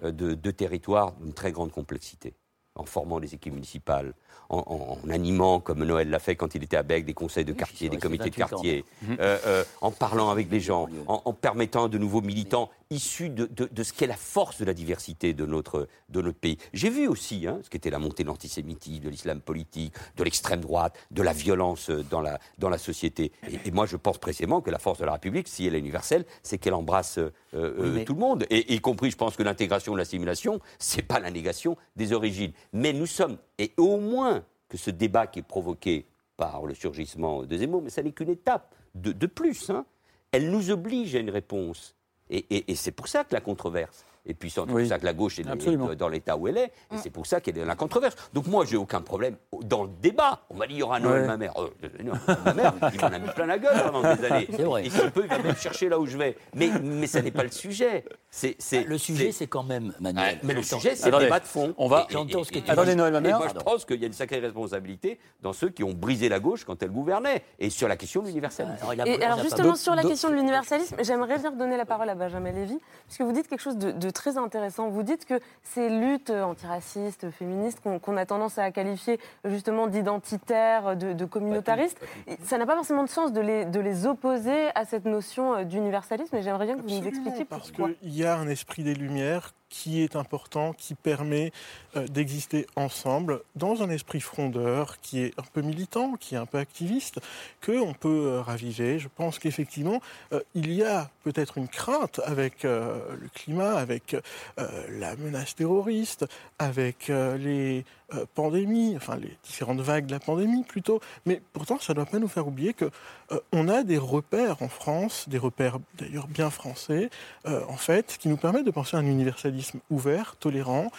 [0.04, 2.34] euh, de deux territoires d'une très grande complexité,
[2.74, 4.16] en formant des équipes municipales,
[4.50, 7.46] en, en- en animant, comme Noël l'a fait quand il était à Bègue, des conseils
[7.46, 8.48] de quartier, des comités de c'est 28 ans.
[8.58, 9.18] quartier, Mhm.
[9.20, 13.46] euh, euh, en parlant avec les gens, en, en permettant de nouveaux militants issus de,
[13.46, 16.58] de- de ce qu'est la force de la diversité de notre, de notre pays.
[16.74, 20.62] J'ai vu aussi hein, ce qu'était la montée de l'antisémitisme, de l'islam politique, de l'extrême
[20.62, 23.32] droite, de la violence euh, dans la, dans la société.
[23.48, 25.80] Et, et moi, je pense précisément que la force de la République, si elle est
[25.80, 27.20] universelle, c'est qu'elle embrasse
[27.54, 28.46] euh, tout le monde.
[28.50, 32.54] Et y compris, je pense que l'intégration, l'assimilation, c'est pas la négation des origines.
[32.74, 36.06] Mais nous sommes, et au moins que ce débat qui est provoqué
[36.38, 39.70] par le surgissement de Zemmour, mais ça n'est qu'une étape de, plus.
[39.70, 39.86] hein.
[40.32, 41.96] Elle nous oblige à une réponse.
[42.30, 44.68] Et, et- et c'est pour ça que la controverse, Et puis c'est Oui.
[44.84, 45.90] pour ça que la gauche est Absolument.
[45.96, 46.72] dans l'état où elle est.
[46.94, 48.16] Et c'est pour ça qu'elle est dans la controverse.
[48.34, 50.42] Donc moi, j'ai aucun problème dans le débat.
[50.50, 51.28] On m'a dit, il y aura Noël, Ouais.
[51.28, 51.54] ma mère.
[51.58, 51.70] Euh,
[52.04, 52.14] non,
[52.46, 54.48] ma mère, il m'en a mis plein la gueule pendant des années.
[54.52, 54.86] C'est vrai.
[54.86, 56.38] Et s'il peut, il va même chercher là où je vais.
[56.54, 58.06] Mais, mais ça n'est pas le sujet.
[58.30, 60.40] C'est, c'est, Le sujet, c'est quand même, Manuel.
[60.44, 61.74] mais le sujet, c'est le débat de fond.
[61.78, 63.38] on va- Et- et- J'entends ce que et- tu et- Attendez, Noël, ma et mère.
[63.40, 66.40] moi, je pense qu'il y a une sacrée responsabilité dans ceux qui ont brisé la
[66.40, 67.44] gauche quand elle gouvernait.
[67.60, 68.78] Et sur la question de l'universalisme.
[68.82, 71.40] Alors, il a- Et il a alors pas justement, sur la question de l'universalisme, j'aimerais
[71.40, 74.38] bien redonner la parole à Benjamin Lévy, puisque vous dites quelque chose de, de très
[74.38, 74.90] intéressant.
[74.90, 81.14] Vous dites que ces luttes antiracistes, féministes, qu'on a tendance à qualifier justement d'identitaires, de,
[81.14, 82.00] de communautaristes,
[82.44, 85.64] ça n'a pas forcément de sens de les, de les opposer à cette notion euh,
[85.64, 86.36] d'universalisme.
[86.36, 87.94] Et j'aimerais bien que vous nous expliquiez parce pourquoi.
[87.94, 91.52] qu'il y a un esprit des Lumières qui est important, qui permet
[91.96, 96.46] euh, d'exister ensemble dans un esprit frondeur, qui est un peu militant, qui est un
[96.46, 97.20] peu activiste,
[97.64, 99.00] qu'on peut euh, raviver.
[99.00, 100.02] Je pense qu'effectivement,
[100.34, 104.16] euh, il y a peut-être une crainte avec le climat, avec
[104.58, 106.26] la menace terroriste,
[106.58, 111.00] avec les euh, pandémies, enfin les différentes vagues de la pandémie plutôt.
[111.26, 112.86] Mais pourtant, ça ne doit pas nous faire oublier que
[113.32, 117.10] euh, on a des repères en France, des repères d'ailleurs bien français,
[117.46, 120.92] euh, en fait, qui nous permettent de penser à un universalisme ouvert, tolérant,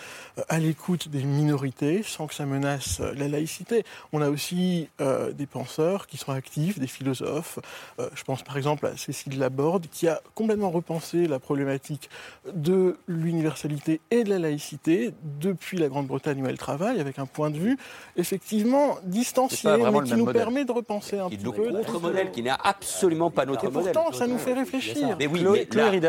[0.49, 3.85] à l'écoute des minorités, sans que ça menace la laïcité.
[4.13, 7.59] On a aussi des penseurs qui sont actifs, des philosophes.
[7.99, 12.09] Je pense par exemple à Cécile Laborde, qui a complètement repensé la problématique
[12.53, 17.51] de l'universalité et de la laïcité depuis la Grande-Bretagne où elle travaille, avec un point
[17.51, 17.77] de vue
[18.17, 20.43] effectivement distancié, mais qui nous modèle.
[20.43, 21.69] permet de repenser un petit peu.
[21.71, 23.93] la- contre-modèle, qui n'est absolument pas notre Et modèle.
[23.93, 25.17] pourtant, ça nous fait réfléchir.
[25.19, 26.01] Mais oui, Chloé- mais Chloé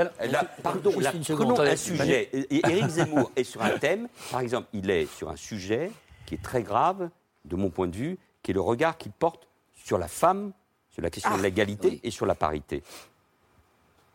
[0.62, 0.92] pardon,
[1.24, 1.56] seconde.
[1.56, 2.30] prenons un sujet.
[2.34, 5.92] Et et Éric Zemmour est sur un thème, par exemple, il est sur un sujet
[6.26, 7.10] qui est très grave,
[7.46, 9.48] de mon point de vue, qui est le regard qu'il porte
[9.84, 10.52] sur la femme,
[10.92, 12.84] sur la question de l'égalité et sur la parité.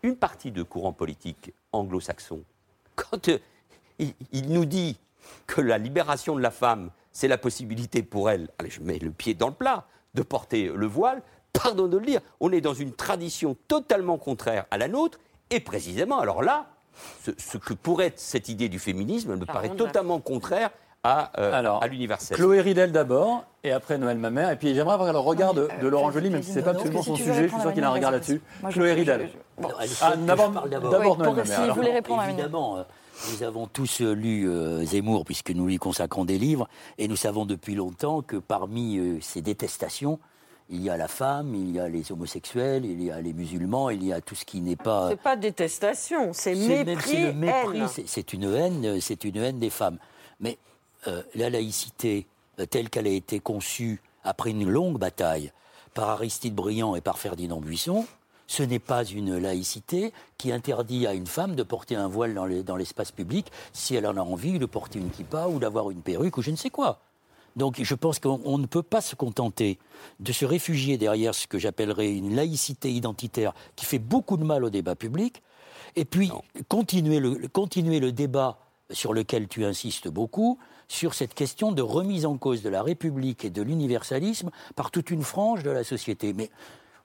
[0.02, 2.42] Une partie de courant politique anglo-saxon,
[2.94, 3.38] quand euh,
[3.98, 4.96] il, il nous dit
[5.46, 9.10] que la libération de la femme, c'est la possibilité pour elle, allez, je mets le
[9.10, 11.22] pied dans le plat, de porter le voile,
[11.52, 15.18] pardon de le dire, on est dans une tradition totalement contraire à la nôtre,
[15.50, 16.66] et précisément, alors là,
[17.22, 20.70] ce, ce que pourrait être cette idée du féminisme me paraît totalement contraire
[21.04, 22.36] à, euh, Alors, à l'universel.
[22.36, 24.50] Chloé Ridel d'abord, et après Noël Mamère.
[24.50, 26.80] Et puis j'aimerais avoir le regard de, de Laurent Joly, même si c'est pas Non,
[26.80, 28.40] absolument si son sujet, je suis sûr qu'il a un regard là-dessus.
[28.70, 29.28] Chloé Ridel.
[30.00, 30.90] Ah, d'abord je parle d'abord.
[30.90, 31.46] d'abord Oui, Noël Mamère.
[31.46, 31.68] si alors.
[31.76, 32.38] vous voulez répondre à Manu.
[32.38, 32.82] Évidemment, euh,
[33.32, 37.16] nous avons tous euh, lu euh, Zemmour, puisque nous lui consacrons des livres, et nous
[37.16, 40.18] savons depuis longtemps que parmi euh, ces détestations,
[40.68, 43.88] il y a la femme, il y a les homosexuels, il y a les musulmans,
[43.90, 45.10] il y a tout ce qui n'est pas...
[45.10, 49.98] C'est pas détestation, c'est mépris, mépris, c'est- une haine, c'est une haine des femmes.
[50.40, 50.58] Mais
[51.06, 52.26] euh, la laïcité,
[52.70, 55.52] telle qu'elle a été conçue après une longue bataille
[55.94, 58.04] par Aristide Briand et par Ferdinand Buisson,
[58.46, 62.46] ce n'est pas une laïcité qui interdit à une femme de porter un voile dans
[62.46, 65.90] les- dans l'espace public si elle en a envie, de porter une kippa ou d'avoir
[65.90, 67.00] une perruque ou je ne sais quoi.
[67.56, 69.78] Donc je pense qu'on on ne peut pas se contenter
[70.20, 74.62] de se réfugier derrière ce que j'appellerais une laïcité identitaire qui fait beaucoup de mal
[74.62, 75.42] au débat public,
[75.96, 76.30] et puis
[76.68, 78.58] continuer le, continuer le débat
[78.90, 83.44] sur lequel tu insistes beaucoup, sur cette question de remise en cause de la République
[83.44, 86.34] et de l'universalisme par toute une frange de la société.
[86.34, 86.50] Mais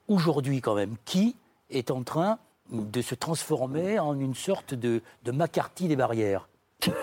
[0.08, 1.36] aujourd'hui quand même, qui
[1.70, 2.38] est en train
[2.72, 6.48] de se transformer en une sorte de, de McCarthy des barrières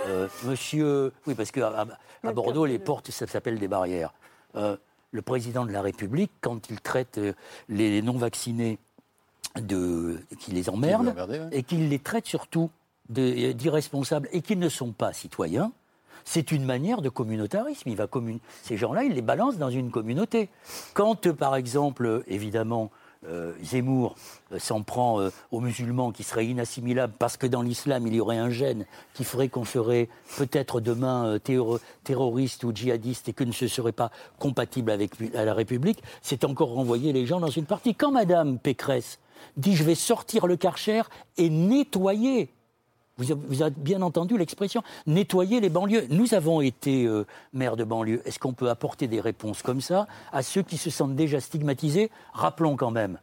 [0.08, 1.86] Euh, Monsieur, oui, parce qu'à à,
[2.26, 4.12] à Bordeaux, les portes, ça s'appelle des barrières.
[4.56, 4.76] Euh,
[5.12, 7.32] le président de la République, quand il traite euh,
[7.68, 8.78] les non-vaccinés
[9.60, 11.48] de, qui les emmerder, ouais.
[11.52, 12.70] et qu'il les traite surtout
[13.08, 15.72] d'irresponsables et qu'ils ne sont pas citoyens,
[16.28, 17.88] c'est une manière de communautarisme.
[17.88, 18.06] Il va
[18.62, 20.50] Ces gens-là, il les balance dans une communauté.
[20.92, 22.90] Quand, euh, par exemple, euh, évidemment,
[23.26, 24.14] euh, Zemmour
[24.58, 25.20] s'en prend
[25.50, 29.24] aux musulmans qui seraient inassimilables parce que dans l'islam, il y aurait un gène qui
[29.24, 34.10] ferait qu'on serait peut-être demain terro- terroriste ou djihadiste et que ne se serait pas
[34.38, 37.94] compatible avec à la République, c'est encore renvoyer les gens dans une partie.
[37.94, 39.18] Quand Madame Pécresse
[39.56, 41.02] dit je vais sortir le Karcher
[41.38, 42.50] et nettoyer
[43.18, 46.06] vous avez, bien entendu l'expression nettoyer les banlieues.
[46.10, 48.22] Nous avons été euh, maire de banlieue.
[48.24, 52.10] Est-ce qu'on peut apporter des réponses comme ça à ceux qui se sentent déjà stigmatisés?
[52.32, 53.18] Rappelons quand même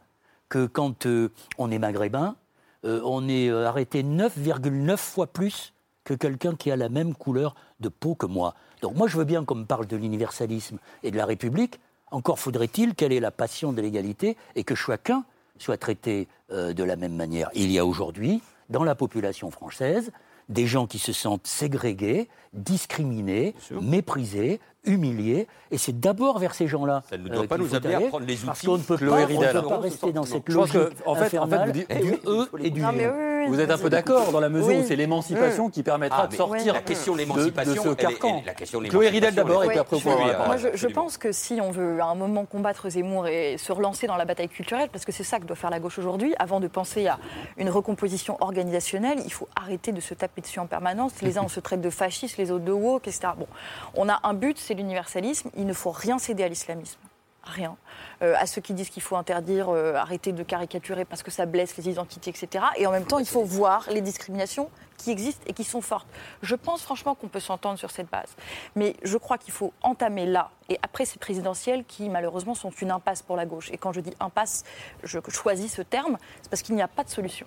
[0.48, 2.36] que quand euh, on est maghrébin,
[2.84, 5.72] euh, on est arrêté 9,9 fois plus
[6.04, 8.54] que quelqu'un qui a la même couleur de peau que moi.
[8.82, 11.80] Donc moi je veux bien qu'on me parle de l'universalisme et de la République.
[12.10, 15.24] Encore faudrait-il qu'elle ait la passion de l'égalité et que chacun
[15.58, 17.50] soit traité de la même manière.
[17.54, 18.40] Il y a aujourd'hui,
[18.70, 20.10] dans la population française,
[20.48, 27.02] des gens qui se sentent ségrégés, discriminés, méprisés, humiliés, et c'est d'abord vers ces gens-là.
[27.10, 28.66] Ça ne euh, doit pas qu'il nous faut amener à aller, prendre les parce outils.
[28.66, 29.52] qu'on ne peut pas, on ne Ridel.
[29.52, 31.72] peut pas rester dans cette Je pense logique que, en fait- en fait, infernale vous
[31.72, 33.06] dites- du vous- E et du Non, mais.
[33.48, 34.76] Oui, Vous êtes un peu d'accord dans la mesure Oui.
[34.78, 37.84] où c'est l'émancipation qui permettra Ah, de sortir la question de de, l'émancipation, de ce
[37.86, 38.42] elle est- carcan.
[38.44, 40.46] la question de Chloé Ridel d'abord et puis après répondre.
[40.46, 43.72] Moi, je, je pense que si on veut à un moment combattre Zemmour et se
[43.72, 46.34] relancer dans la bataille culturelle, parce que c'est ça que doit faire la gauche aujourd'hui,
[46.38, 47.18] avant de penser à
[47.56, 51.12] une recomposition organisationnelle, il faut arrêter de se taper dessus en permanence.
[51.22, 53.28] Les uns, on se traite de fascistes, les autres de woke, etc.
[53.38, 53.46] Bon,
[53.94, 55.50] on a un but, c'est l'universalisme.
[55.56, 56.98] Il ne faut rien céder à l'islamisme.
[57.46, 57.76] Rien.
[58.22, 61.46] Euh, à ceux qui disent qu'il faut interdire, euh, arrêter de caricaturer parce que ça
[61.46, 62.64] blesse les identités, etc.
[62.76, 66.08] Et en même temps, il faut voir les discriminations qui existent et qui sont fortes.
[66.42, 68.34] Je pense franchement qu'on peut s'entendre sur cette base.
[68.74, 72.90] Mais je crois qu'il faut entamer là et après ces présidentielles qui, malheureusement, sont une
[72.90, 73.70] impasse pour la gauche.
[73.70, 74.64] Et quand je dis impasse,
[75.04, 77.46] je choisis ce terme, c'est parce qu'il n'y a pas de solution.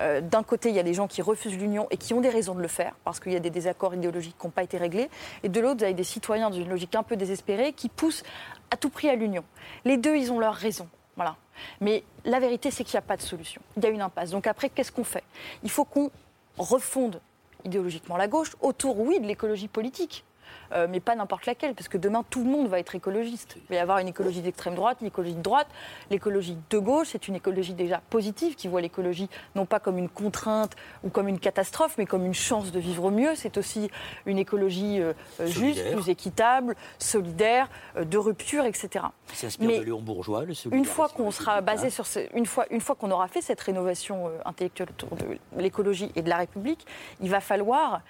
[0.00, 2.28] Euh, D'un côté, il y a des gens qui refusent l'union et qui ont des
[2.28, 4.76] raisons de le faire, parce qu'il y a des désaccords idéologiques qui n'ont pas été
[4.78, 5.08] réglés.
[5.42, 8.22] Et de l'autre, vous avez des citoyens dans une logique un peu désespérée qui poussent
[8.70, 9.44] à tout prix à l'union.
[9.84, 10.88] Les deux, ils ont leurs raisons.
[11.16, 11.36] Voilà.
[11.80, 13.62] Mais la vérité, c'est qu'il n'y a pas de solution.
[13.76, 14.30] Il y a une impasse.
[14.30, 15.22] Donc après, qu'est-ce qu'on fait?
[15.62, 16.10] Il faut qu'on
[16.58, 17.20] refonde
[17.64, 20.24] idéologiquement la gauche autour, oui, de l'écologie politique.
[20.72, 23.56] Euh, mais pas n'importe laquelle, parce que demain tout le monde va être écologiste.
[23.56, 25.68] Il va y avoir une écologie d'extrême droite, une écologie de droite.
[26.10, 30.08] L'écologie de gauche, c'est une écologie déjà positive, qui voit l'écologie non pas comme une
[30.08, 33.34] contrainte ou comme une catastrophe, mais comme une chance de vivre mieux.
[33.34, 33.90] C'est aussi
[34.26, 39.06] une écologie euh, euh, juste, plus équitable, solidaire, euh, de rupture, etc.
[39.32, 42.66] s'inspire Mais de Léon Bourgeois, le Une fois qu'on sera basé sur ce, une fois,
[42.70, 46.86] une fois qu'on aura fait cette rénovation intellectuelle autour de l'écologie et de la République,
[47.20, 48.02] il va falloir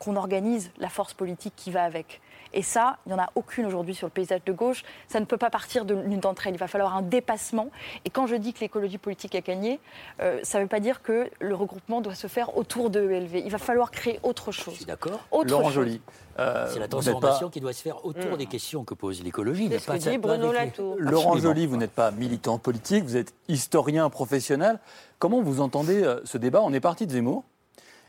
[0.00, 2.20] qu'on organise la force politique qui va avec.
[2.52, 4.82] Et ça, il n'y en a aucune aujourd'hui sur le paysage de gauche.
[5.06, 6.54] Ça ne peut pas partir de l'une d'entre elles.
[6.54, 7.68] Il va falloir un dépassement.
[8.04, 9.78] Et quand je dis que l'écologie politique a gagné,
[10.20, 13.36] euh, ça ne veut pas dire que le regroupement doit se faire autour de ELV.
[13.44, 14.84] Il va falloir créer autre chose.
[14.84, 15.20] D'accord.
[15.30, 15.74] Autre Laurent chose.
[15.74, 16.00] Joly.
[16.40, 19.68] euh, C'est la transformation pas- qui doit se faire autour des questions que pose l'écologie.
[19.70, 20.96] C'est ce pas que dit Bruno Latour.
[20.98, 21.54] Laurent Absolument.
[21.54, 24.80] Joly, vous n'êtes pas militant politique, vous êtes historien professionnel.
[25.20, 26.62] Comment vous entendez euh, ce débat?
[26.64, 27.44] On est parti de Zemmour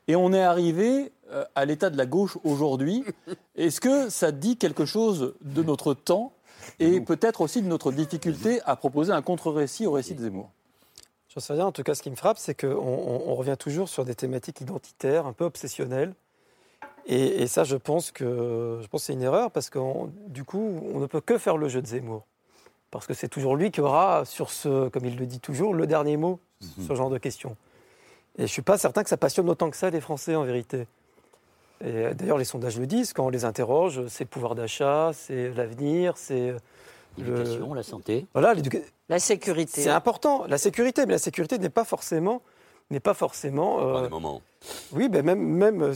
[0.08, 3.04] et on est arrivé euh, à l'état de la gauche aujourd'hui.
[3.56, 6.34] Est-ce que ça dit quelque chose de notre temps
[6.80, 10.49] et peut-être aussi de notre difficulté à proposer un contre-récit au récit de Zemmour?
[11.34, 11.66] J'en sais rien.
[11.66, 14.16] En tout cas, ce qui me frappe, c'est qu'on on- on revient toujours sur des
[14.16, 16.14] thématiques identitaires, un peu obsessionnelles.
[17.08, 19.80] Et, et ça, je pense que je pense que c'est une erreur parce que
[20.28, 22.26] du coup, on ne peut que faire le jeu de Zemmour.
[22.91, 25.88] Parce que c'est toujours lui qui aura, sur ce, comme il le dit toujours, le
[25.88, 27.56] dernier mot sur ce genre de questions.
[28.38, 30.43] Et je ne suis pas certain que ça passionne autant que ça les Français, en
[30.43, 30.88] vérité.
[31.84, 35.11] Et euh, d'ailleurs, les sondages le disent, quand on les interroge, c'est le pouvoir d'achat,
[35.13, 36.51] c'est l'avenir, c'est...
[37.17, 38.25] le- L'éducation, la santé.
[38.34, 38.88] Voilà, l'éducation.
[39.09, 39.82] La sécurité.
[39.82, 42.41] C'est important, la sécurité, mais la sécurité n'est pas forcément,
[42.91, 43.79] n'est pas forcément.
[43.79, 44.41] euh, Par des moments.
[44.93, 45.81] oui, ben même, même.
[45.81, 45.93] euh,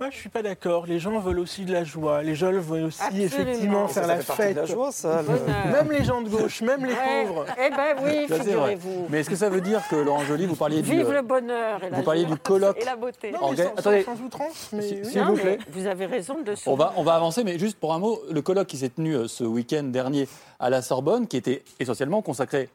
[0.00, 0.86] Moi, je suis pas d'accord.
[0.86, 2.22] Les gens veulent aussi de la joie.
[2.22, 3.26] Les gens veulent aussi Absolument.
[3.26, 4.54] effectivement ça, faire ça la fait fête.
[4.56, 5.22] de la joie, ça.
[5.22, 5.72] le-.
[5.72, 7.26] Même les gens de gauche, même les Ouais.
[7.26, 7.44] pauvres.
[7.58, 8.76] Eh ben oui, Ça, c'est vrai.
[8.76, 9.06] figurez-vous.
[9.10, 11.22] Mais est-ce que ça veut dire que Laurent Joly, vous parliez du, Vive euh, le
[11.22, 12.34] bonheur et la vous parliez joie.
[12.36, 13.32] du colloque Et la beauté.
[13.32, 14.02] Non, mais sans, sans- attendez.
[14.04, 15.58] sans outrance, mais Si- s'il Non, vous plaît.
[15.72, 18.20] vous avez raison de le On va, on va avancer, mais juste pour un mot,
[18.30, 20.28] le colloque qui s'est tenu euh, ce week-end dernier
[20.60, 22.68] à la Sorbonne, qui était essentiellement consacré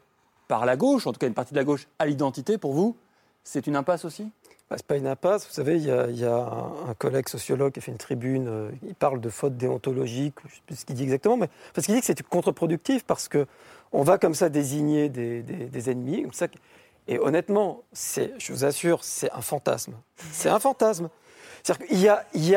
[0.46, 2.96] par la gauche, en tout cas une partie de la gauche, à l'identité, pour vous,
[3.44, 4.30] c'est une impasse aussi?
[4.70, 5.46] Bah, c'est pas une impasse.
[5.46, 6.36] Vous savez, il y a,
[6.88, 8.48] un, collègue sociologue qui a fait une tribune.
[8.48, 10.34] euh, il parle de faute déontologique.
[10.44, 13.04] Je ne sais plus ce qu'il dit exactement, mais parce qu'il dit que c'est contre-productif
[13.04, 13.46] parce que
[13.92, 16.26] on va comme ça désigner des, ennemis.
[17.06, 19.94] Et honnêtement, je vous assure, c'est un fantasme.
[20.32, 21.10] C'est un fantasme.
[21.62, 22.56] C'est-à-dire qu'il y a, il y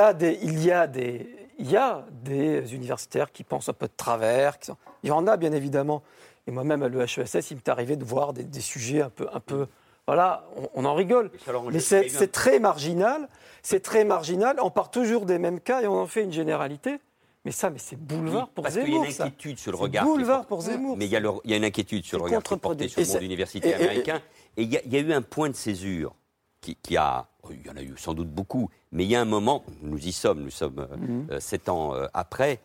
[2.23, 4.57] des, universitaires qui pensent un peu de travers.
[5.03, 6.01] il y en a bien évidemment.
[6.47, 9.41] Et moi-même à l'EHESS, il m'est arrivé de voir des, des sujets un peu, un
[9.41, 9.67] peu.
[10.07, 11.29] Voilà, on, on en rigole.
[11.71, 13.27] Mais c'est très marginal,
[13.61, 14.57] c'est très marginal.
[14.61, 16.97] On part toujours des mêmes cas et on en fait une généralité.
[17.45, 19.05] Mais ça, mais c'est boulevard pour parce qu'il y a Zemmour.
[19.05, 19.23] une ça.
[19.25, 20.03] inquiétude sur le regard.
[20.05, 20.97] boulevard pour Zemmour.
[20.97, 22.57] Mais il y, a le- il y a une inquiétude sur le regard qui est
[22.57, 24.21] porté sur le monde universitaire américain.
[24.57, 26.13] Et il y, a- il y a eu un point de césure
[26.61, 27.27] qui, qui a.
[27.43, 29.63] oh, Il y en a eu sans doute beaucoup, mais il y a un moment,
[29.81, 31.27] nous y sommes, nous sommes euh, Mhm.
[31.31, 32.59] euh, sept ans euh, après,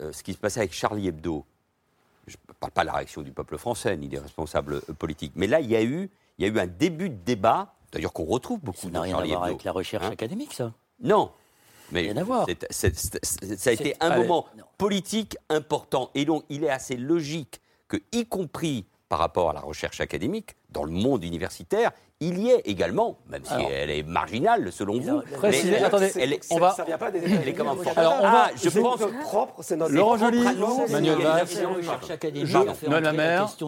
[0.00, 1.44] euh, ce qui se passait avec Charlie Hebdo.
[2.26, 5.46] Je ne parle pas de la réaction du peuple français ni des responsables politiques, mais
[5.46, 8.24] là, il y a eu, il y a eu un début de débat, d'ailleurs qu'on
[8.24, 10.72] retrouve beaucoup Ça n'a dans rien à voir avec la recherche Hein académique, ça.
[11.00, 11.30] Non.
[11.90, 12.46] Mais Rien à voir.
[12.70, 14.46] ça a été un moment
[14.78, 16.10] politique important.
[16.14, 20.56] Et donc, il est assez logique que, y compris par rapport à la recherche académique,
[20.70, 21.90] dans le monde universitaire,
[22.20, 23.68] il y ait également, même si Alors.
[23.70, 27.10] elle est marginale selon vous, précisez- elle- attendez, elle est- on va- Ça vient pas
[27.10, 29.00] des elle est comme un fort- Alors, on Ah, va- je C'est pense.
[29.00, 31.60] notre propre, c'est notre Laurent Joly, Manuel La Noël Lamère, la question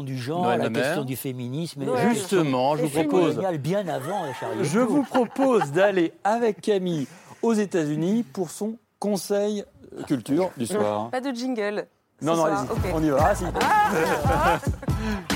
[0.03, 1.85] du genre, Noël la question du féminisme.
[2.09, 4.23] Justement, je vous propose, bien avant
[4.63, 7.07] je vous propose d'aller avec Camille
[7.43, 9.63] aux États-Unis pour son conseil
[10.07, 11.11] culture du soir.
[11.11, 11.87] Pas de jingle.
[12.23, 12.79] Non, non, allez-y, Ok.
[12.95, 13.19] on y va.
[13.21, 13.45] Ah, si.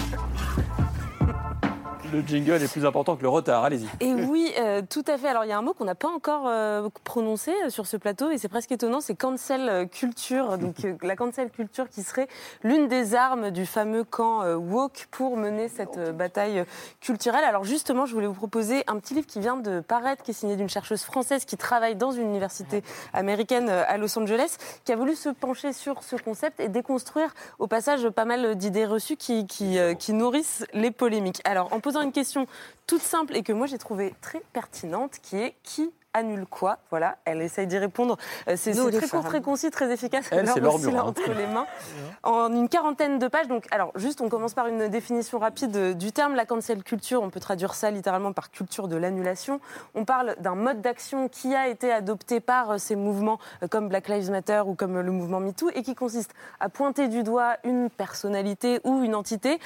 [2.11, 3.86] Le jingle est plus important que le retard, allez-y.
[4.00, 5.28] Et oui, euh, tout à fait.
[5.28, 7.98] Alors il y a un mot qu'on n'a pas encore euh, prononcé euh, sur ce
[7.98, 10.56] plateau et c'est presque étonnant, c'est cancel culture.
[10.56, 12.26] Donc la cancel culture qui serait
[12.62, 16.64] l'une des armes du fameux camp woke pour mener cette bataille
[17.00, 17.44] culturelle.
[17.44, 20.34] Alors justement, je voulais vous proposer un petit livre qui vient de paraître, qui est
[20.34, 22.82] signé d'une chercheuse française qui travaille dans une université
[23.12, 27.66] américaine à Los Angeles, qui a voulu se pencher sur ce concept et déconstruire au
[27.66, 31.42] passage pas mal d'idées reçues qui, qui nourrissent les polémiques.
[31.44, 32.46] Alors en posant une question
[32.86, 37.16] toute simple et que moi j'ai trouvée très pertinente, qui est qui annule quoi Voilà,
[37.24, 38.16] elle essaye d'y répondre.
[38.48, 40.26] Euh, C'est très court, très concis, très efficace.
[40.30, 41.02] Elle, c'est hein.
[41.02, 41.66] entre les mains.
[42.22, 43.48] En une quarantaine de pages.
[43.48, 46.34] Donc, alors, juste, on commence par une définition rapide euh, du terme.
[46.34, 49.60] La cancel culture, on peut traduire ça littéralement par culture de l'annulation.
[49.94, 53.38] On parle d'un mode d'action qui a été adopté par euh, ces mouvements
[53.70, 57.22] comme Black Lives Matter ou comme le mouvement MeToo et qui consiste à pointer du
[57.22, 59.58] doigt une personnalité ou une entité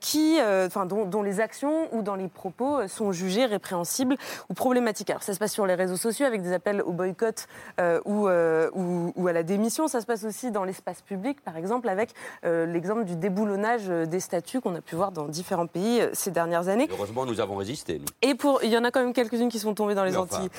[0.00, 4.16] qui, enfin, dont, dont les actions ou dans les propos sont jugés répréhensibles
[4.50, 5.10] ou problématiques.
[5.10, 7.46] Alors, ça se passe sur les réseaux sociaux avec des appels au boycott
[7.80, 9.88] euh, ou, euh, ou, ou à la démission.
[9.88, 12.10] Ça se passe aussi dans l'espace public, par exemple, avec
[12.44, 16.30] euh, l'exemple du déboulonnage des statuts qu'on a pu voir dans différents pays euh, ces
[16.30, 16.88] dernières années.
[16.90, 17.98] Heureusement, nous avons résisté.
[17.98, 18.04] nous.
[18.22, 20.16] Et pour, il y en a quand même quelques-unes qui sont tombées dans les Mais
[20.16, 20.50] enfin, Antilles.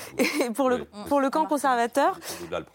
[0.46, 2.20] Et pour le, pour le camp conservateur,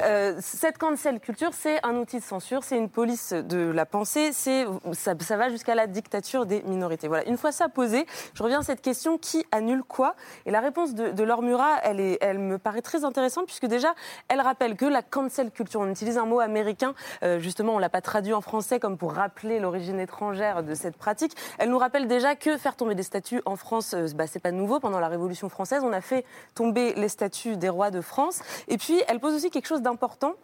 [0.02, 4.30] euh, cette cancel culture, c'est un outil de censure, c'est une police de la pensée,
[4.32, 7.08] c'est ça, ça va jusqu'à la dictature des minorités.
[7.08, 7.26] Voilà.
[7.28, 10.14] Une fois ça posé, je reviens à cette question qui annule quoi?
[10.46, 13.66] Et la réponse de, de Laure Murat, elle, est, elle me paraît très intéressante puisque
[13.66, 13.95] déjà,
[14.28, 17.88] elle rappelle que la cancel culture, on utilise un mot américain, euh, justement, on l'a
[17.88, 21.36] pas traduit en français comme pour rappeler l'origine étrangère de cette pratique.
[21.59, 24.53] Elle nous rappelle déjà que faire tomber des statues en France, euh, bah, c'est pas
[24.53, 24.80] nouveau.
[24.80, 26.24] Pendant la Révolution française, on a fait
[26.55, 28.41] tomber les statues des rois de France.
[28.68, 30.34] Et puis, elle pose aussi quelque chose d'important.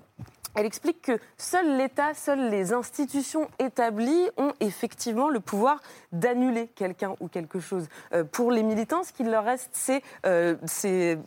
[0.57, 5.83] Elle explique que seul l'État, seules les institutions établies ont effectivement le pouvoir
[6.13, 7.87] d'annuler quelqu'un ou quelque chose.
[8.15, 11.19] Euh, pour les militants, ce qu'il leur reste, c'est euh, c'est-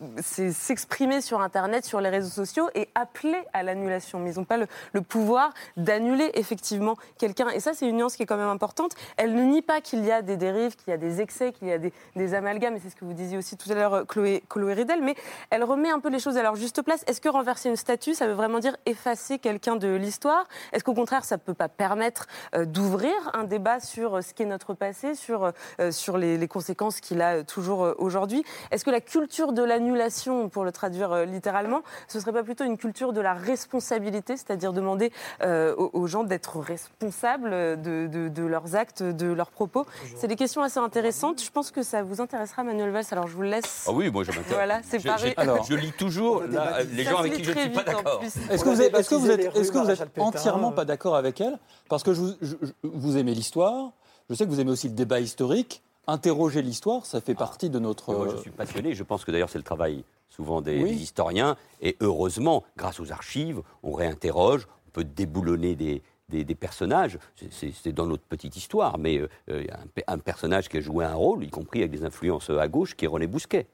[0.52, 4.18] s'exprimer sur Internet, sur les réseaux sociaux et appeler à l'annulation.
[4.18, 4.66] Mais ils n'ont pas le,
[5.02, 7.48] pouvoir d'annuler effectivement quelqu'un.
[7.50, 8.94] Et ça, c'est une nuance qui est quand même importante.
[9.16, 11.68] Elle ne nie pas qu'il y a des dérives, qu'il y a des excès, qu'il
[11.68, 13.94] y a des, des amalgames, et c'est ce que vous disiez aussi tout à l'heure,
[13.94, 15.14] euh, Chloé, Chloé Ridel, mais
[15.50, 17.04] elle remet un peu les choses à leur juste place.
[17.06, 20.94] Est-ce que renverser une statue, ça veut vraiment dire effacer quelqu'un de l'histoire Est-ce qu'au
[20.94, 24.74] contraire, ça ne peut pas permettre euh, d'ouvrir un débat sur euh, ce qu'est notre
[24.74, 28.44] passé, sur, euh, sur les, les conséquences qu'il a toujours aujourd'hui?
[28.70, 32.76] Est-ce que la culture de l'annulation, pour le traduire littéralement, ce serait pas plutôt une
[32.78, 35.12] culture de la responsabilité, c'est-à-dire demander
[35.42, 37.50] euh, aux, gens d'être responsables
[37.82, 39.86] de, de- de leurs actes, de leurs propos?
[40.16, 41.42] C'est des questions assez intéressantes.
[41.42, 43.04] Je pense que ça vous intéressera, Manuel Valls.
[43.10, 43.86] Alors je vous laisse.
[43.88, 44.52] Ah oui, moi je m'intéresse.
[44.54, 45.34] Voilà, c'est Je- pareil.
[45.36, 48.20] je- Alors- je lis toujours là, les gens avec qui je ne suis pas d'accord.
[48.50, 49.78] Est-ce que On est-ce que vous êtes, est-ce que
[50.20, 50.74] vous entièrement euh.
[50.74, 51.58] pas d'accord avec elle
[51.88, 53.92] Parce que je vous- je- je- vous aimez l'histoire,
[54.28, 55.82] je sais que vous aimez aussi le débat historique.
[56.06, 58.12] Interroger l'histoire, ça fait partie de notre.
[58.14, 58.94] Moi, je suis passionné.
[58.94, 60.90] Je pense que d'ailleurs, c'est le travail souvent des, Oui.
[60.96, 61.56] des historiens.
[61.82, 67.18] Et heureusement, grâce aux archives, on réinterroge, on peut déboulonner des, des- des personnages.
[67.50, 70.78] C'est- dans notre petite histoire, mais euh, euh, il y a un, un personnage qui
[70.78, 73.66] a joué un rôle, y compris avec des influences à gauche, qui est René Bousquet.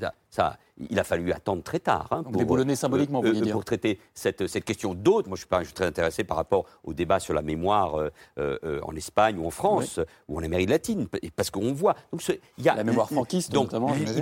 [0.00, 0.58] Ça, ça,
[0.90, 2.08] il a fallu attendre très tard.
[2.10, 3.52] hein, Donc déboulonner symboliquement, vous voulez dire.
[3.52, 5.28] Pour traiter cette, cette question d'autres.
[5.28, 7.96] Moi, je suis, pas, je suis très intéressé par rapport au débat sur la mémoire
[7.98, 11.06] euh, euh, en Espagne ou en France ou en Amérique latine,
[11.36, 11.94] parce qu'on voit.
[12.10, 14.20] Donc, ce- y a La mémoire franquiste, donc, notamment, euh, l'idée-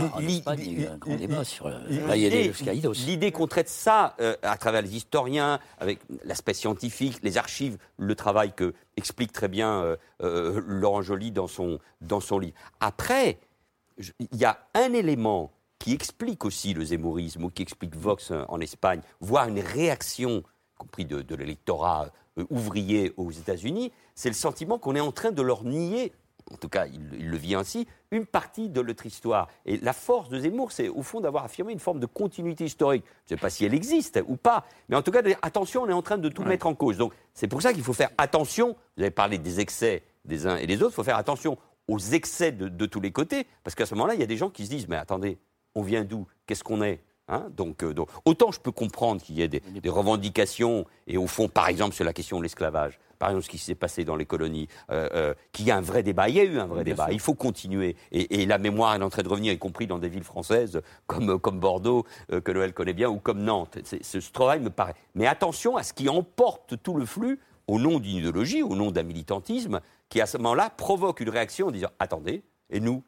[3.33, 8.53] qu'on traite ça euh, à travers les historiens, avec l'aspect scientifique, les archives, le travail
[8.53, 12.55] que explique très bien euh, euh, Laurent Joly dans son, dans son livre.
[12.81, 13.39] Après,
[13.99, 18.45] il y a un élément qui explique aussi le zémourisme ou qui explique Vox euh,
[18.49, 24.29] en Espagne, voire une réaction, y compris de, de l'électorat euh, ouvrier aux États-Unis, c'est
[24.29, 26.13] le sentiment qu'on est en train de leur nier,
[26.53, 29.49] en tout cas il, il le vit ainsi, une partie de notre histoire.
[29.67, 33.05] Et la force de Zemmour, c'est au fond d'avoir affirmé une forme de continuité historique.
[33.27, 35.39] Je ne sais pas si elle existe ou pas, mais en tout cas, de dire,
[35.43, 36.97] attention, on est en train de tout mettre en cause.
[36.97, 38.77] Donc c'est pour ça qu'il faut faire attention.
[38.97, 41.59] Vous avez parlé des excès des uns et des autres, il faut faire attention
[41.93, 44.37] aux excès de, de tous les côtés, parce qu'à ce moment-là, il y a des
[44.37, 45.39] gens qui se disent, mais attendez,
[45.75, 46.27] on vient d'où?
[46.47, 47.47] Qu'est-ce qu'on est Hein?
[47.57, 51.27] Donc, euh, donc, autant je peux comprendre qu'il y ait des, des revendications, et au
[51.27, 54.17] fond, par exemple, sur la question de l'esclavage, par exemple, ce qui s'est passé dans
[54.17, 56.29] les colonies, euh, euh, qu'il y a un vrai débat.
[56.29, 57.13] Il y a eu un vrai débat.
[57.13, 57.95] Il faut continuer.
[58.11, 60.83] Et, et la mémoire est en train de revenir, y compris dans des villes françaises
[61.07, 63.79] comme, comme Bordeaux, que Noël connaît bien, ou comme Nantes.
[63.85, 64.95] Ce travail me paraît.
[65.15, 67.39] Mais attention à ce qui emporte tout le flux
[67.69, 69.81] au nom d'une idéologie, au nom d'un militantisme,
[70.13, 73.03] qui à ce moment-là provoque une réaction en disant attendez, et nous,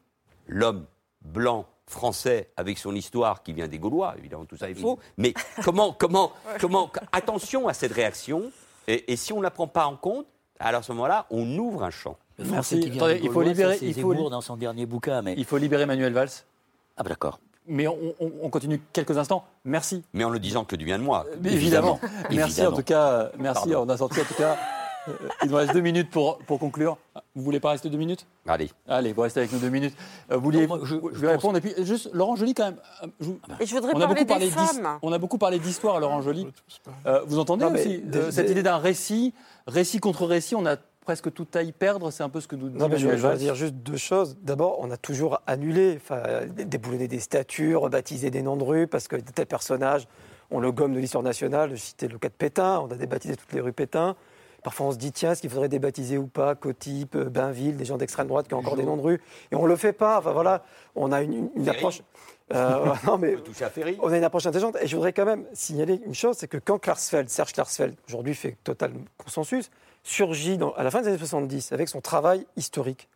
[0.47, 0.87] l'homme
[1.21, 5.35] blanc français avec son histoire qui vient des Gaulois, évidemment tout ça est faux, mais
[5.63, 8.51] comment, comment, comment, attention à cette réaction,
[8.87, 10.25] et, et si on ne la prend pas en compte,
[10.59, 12.17] Alors à ce moment-là, on ouvre un champ.
[12.39, 12.53] Le Merci.
[12.53, 15.21] Français qui vient Attendez, du il faut libérer- ça, il faut dans son dernier bouquin,
[15.21, 16.29] mais Il faut libérer Manuel Valls.
[16.97, 17.39] ah bah d'accord.
[17.67, 19.45] Mais on, on- on continue quelques instants.
[19.63, 20.03] Merci.
[20.13, 21.25] Mais en le disant que du bien de moi.
[21.43, 21.99] Évidemment.
[22.31, 22.69] Merci Évidemment.
[22.73, 23.29] en tout cas.
[23.37, 23.69] Merci.
[23.69, 23.85] Pardon.
[23.87, 24.57] On a sorti en tout cas.
[25.07, 25.11] Euh,
[25.43, 26.97] il nous reste deux minutes pour, pour conclure.
[27.35, 28.25] Vous voulez pas rester deux minutes?
[28.47, 28.71] Allez.
[28.87, 29.95] Allez, vous restez avec nous deux minutes.
[30.31, 31.57] Euh, vous vouliez, Non, moi, je- je, je vais pense- répondre.
[31.57, 32.77] Et puis, juste, Laurent Joly, quand même.
[33.03, 34.99] euh, je vous- Et je voudrais on, a parler beaucoup parlé des femmes.
[35.01, 36.47] on a beaucoup parlé d'histoire, Laurent Joly.
[37.05, 39.33] Euh, vous entendez Non, aussi euh, cette idée d'un récit,
[39.67, 42.09] récit contre récit On a presque tout à y perdre.
[42.11, 44.37] C'est un peu ce que nous dit Non, mais je, vais dire juste deux choses.
[44.41, 45.99] D'abord, on a toujours annulé,
[46.49, 50.07] déboulonné des statues, rebaptisé des noms de rues, parce que tel personnage,
[50.51, 51.71] on le gomme de l'histoire nationale.
[51.71, 54.15] Je citais le cas de Pétain, on a débaptisé toutes les rues Pétain.
[54.65, 57.85] Parfois, on se dit, tiens, est-ce qu'il faudrait débaptiser ou pas Cotype, euh, Bainville, des
[57.85, 59.93] gens d'extrême droite qui ont encore des noms de rues Et on ne le fait
[59.93, 60.17] pas.
[60.17, 60.63] Enfin, voilà,
[60.95, 62.01] on a une, approche.
[62.51, 63.35] Euh, non, mais
[64.01, 64.75] On a une approche intelligente.
[64.81, 68.33] Et je voudrais quand même signaler une chose, c'est que quand Klarsfeld, Serge Klarsfeld, aujourd'hui
[68.33, 69.69] fait total consensus,
[70.01, 73.07] surgit dans- à la fin des années 70 avec son travail historique,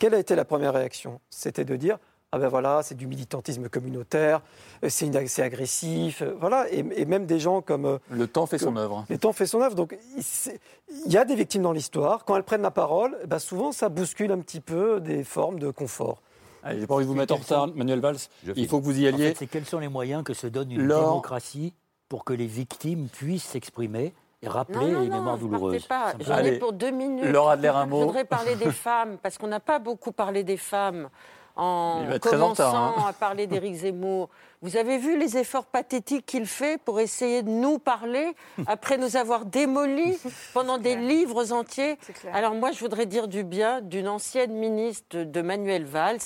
[0.00, 1.20] quelle a été la première réaction?
[1.30, 1.98] C'était de dire
[2.34, 4.40] ah ben voilà, c'est du militantisme communautaire,
[4.82, 8.56] euh, c'est agressif, euh, voilà, et, et même des gens comme euh, Le temps fait
[8.56, 9.04] son œuvre.
[9.10, 9.74] le temps fait son œuvre.
[9.74, 12.24] Donc, il y a des victimes dans l'histoire.
[12.24, 15.58] Quand elles prennent la parole, eh ben, souvent, ça bouscule un petit peu des formes
[15.58, 16.22] de confort.
[16.62, 18.16] Allez, J'ai pas envie de vous mettre en retard, Manuel Valls.
[18.44, 18.66] Je Il finis.
[18.66, 19.28] faut que vous y En alliez.
[19.28, 21.74] fait, c'est quels sont les moyens que se donne une démocratie
[22.08, 25.84] pour que les victimes puissent s'exprimer et rappeler Non, non, les non, mémoires Ah, douloureuses.
[25.86, 26.12] pas.
[26.20, 27.26] J'en ai pour deux minutes.
[27.26, 28.00] Laure Adler, un mot.
[28.00, 31.10] Je voudrais parler des femmes, parce qu'on n'a pas beaucoup parlé des femmes
[31.56, 33.04] en en commençant hein.
[33.08, 34.28] à parler d'Éric Zemmour.
[34.62, 38.34] Vous avez vu les efforts pathétiques qu'il fait pour essayer de nous parler
[38.66, 40.18] après nous avoir démolis
[40.54, 41.98] pendant des livres entiers?
[42.00, 42.34] C'est clair.
[42.34, 46.20] Alors moi, je voudrais dire du bien d'une ancienne ministre de Manuel Valls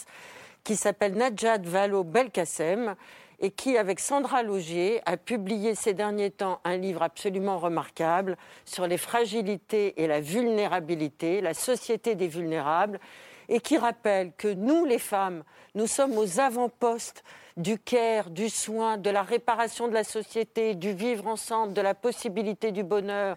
[0.64, 2.94] qui s'appelle Najat Vallaud-Belkacem
[3.38, 8.86] et qui, avec Sandra Logier, a publié ces derniers temps un livre absolument remarquable sur
[8.86, 12.98] les fragilités et la vulnérabilité, la société des vulnérables,
[13.48, 15.42] et qui rappelle que nous, les femmes,
[15.74, 17.22] nous sommes aux avant-postes
[17.56, 21.94] du care, du soin, de la réparation de la société, du vivre ensemble, de la
[21.94, 23.36] possibilité du bonheur.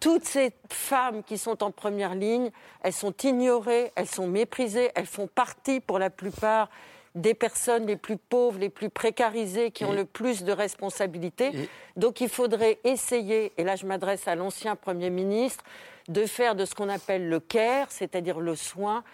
[0.00, 2.50] Toutes ces femmes qui sont en première ligne,
[2.82, 6.68] elles sont ignorées, elles sont méprisées, elles font partie pour la plupart
[7.14, 11.50] des personnes les plus pauvres, les plus précarisées, qui ont Et- le plus de responsabilités.
[11.54, 15.62] Et- Donc il faudrait essayer, et là je m'adresse à l'ancien Premier ministre,
[16.08, 19.04] de faire de ce qu'on appelle le care, c'est-à-dire le soin,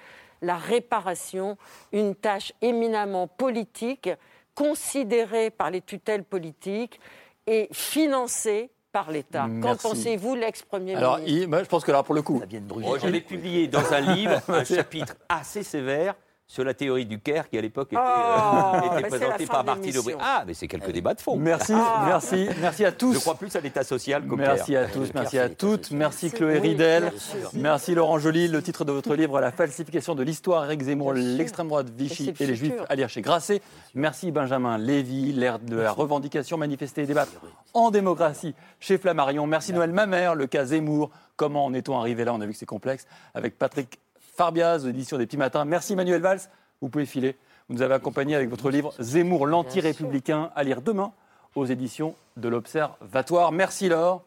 [0.42, 1.56] la réparation,
[1.92, 4.08] une tâche éminemment politique,
[4.54, 7.00] considérée par les tutelles politiques
[7.46, 9.46] et financée par l'État.
[9.62, 11.38] Qu'en pensez-vous, l'ex-premier Alors, ministre?
[11.42, 12.88] il- moi, je pense que là, pour le coup, Ça vient de brûler.
[12.90, 16.14] Oh, J'avais publié dans un livre un chapitre assez sévère
[16.50, 19.46] sur la théorie du Caire qui à l'époque était, Oh, euh, était c'est la présenté
[19.46, 19.98] fin par de Martine.
[19.98, 20.14] Aubry.
[20.18, 21.36] Ah, mais c'est quelques débats de fond.
[21.36, 21.74] merci,
[22.06, 23.12] merci, merci à tous.
[23.14, 24.86] Je crois plus à l'état social qu'au Merci Caire.
[24.88, 25.90] à tous, Le merci à toutes.
[25.90, 26.30] Merci.
[26.30, 27.12] Chloé Oui, Ridel.
[27.52, 28.48] Merci Laurent Joly.
[28.48, 32.46] Le titre de votre livre, La falsification de l'histoire, Eric Zemmour, l'extrême droite, Vichy Et
[32.46, 33.60] les Juifs, à lire chez Grasset.
[33.94, 37.32] Merci Benjamin Lévy, l'ère de la revendication, manifester et débattre
[37.74, 39.46] en démocratie chez Flammarion.
[39.46, 41.10] Merci Noël Mamère, le cas Zemmour.
[41.36, 42.32] Comment en est-on arrivé là?
[42.34, 43.06] On a vu que c'est complexe.
[43.34, 43.98] Avec Patrick
[44.38, 45.64] Farbiaz, édition des Petits Matins.
[45.64, 46.38] Merci Manuel Valls.
[46.80, 47.34] Vous pouvez filer.
[47.68, 51.10] Vous nous avez accompagné avec votre livre Zemmour, l'anti-républicain, à lire demain
[51.56, 53.50] aux éditions de l'Observatoire.
[53.50, 54.22] Merci Laure.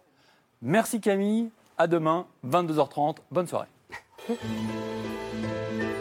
[0.62, 1.50] Merci Camille.
[1.78, 3.20] À demain, 22h30.
[3.32, 3.70] Bonne soirée.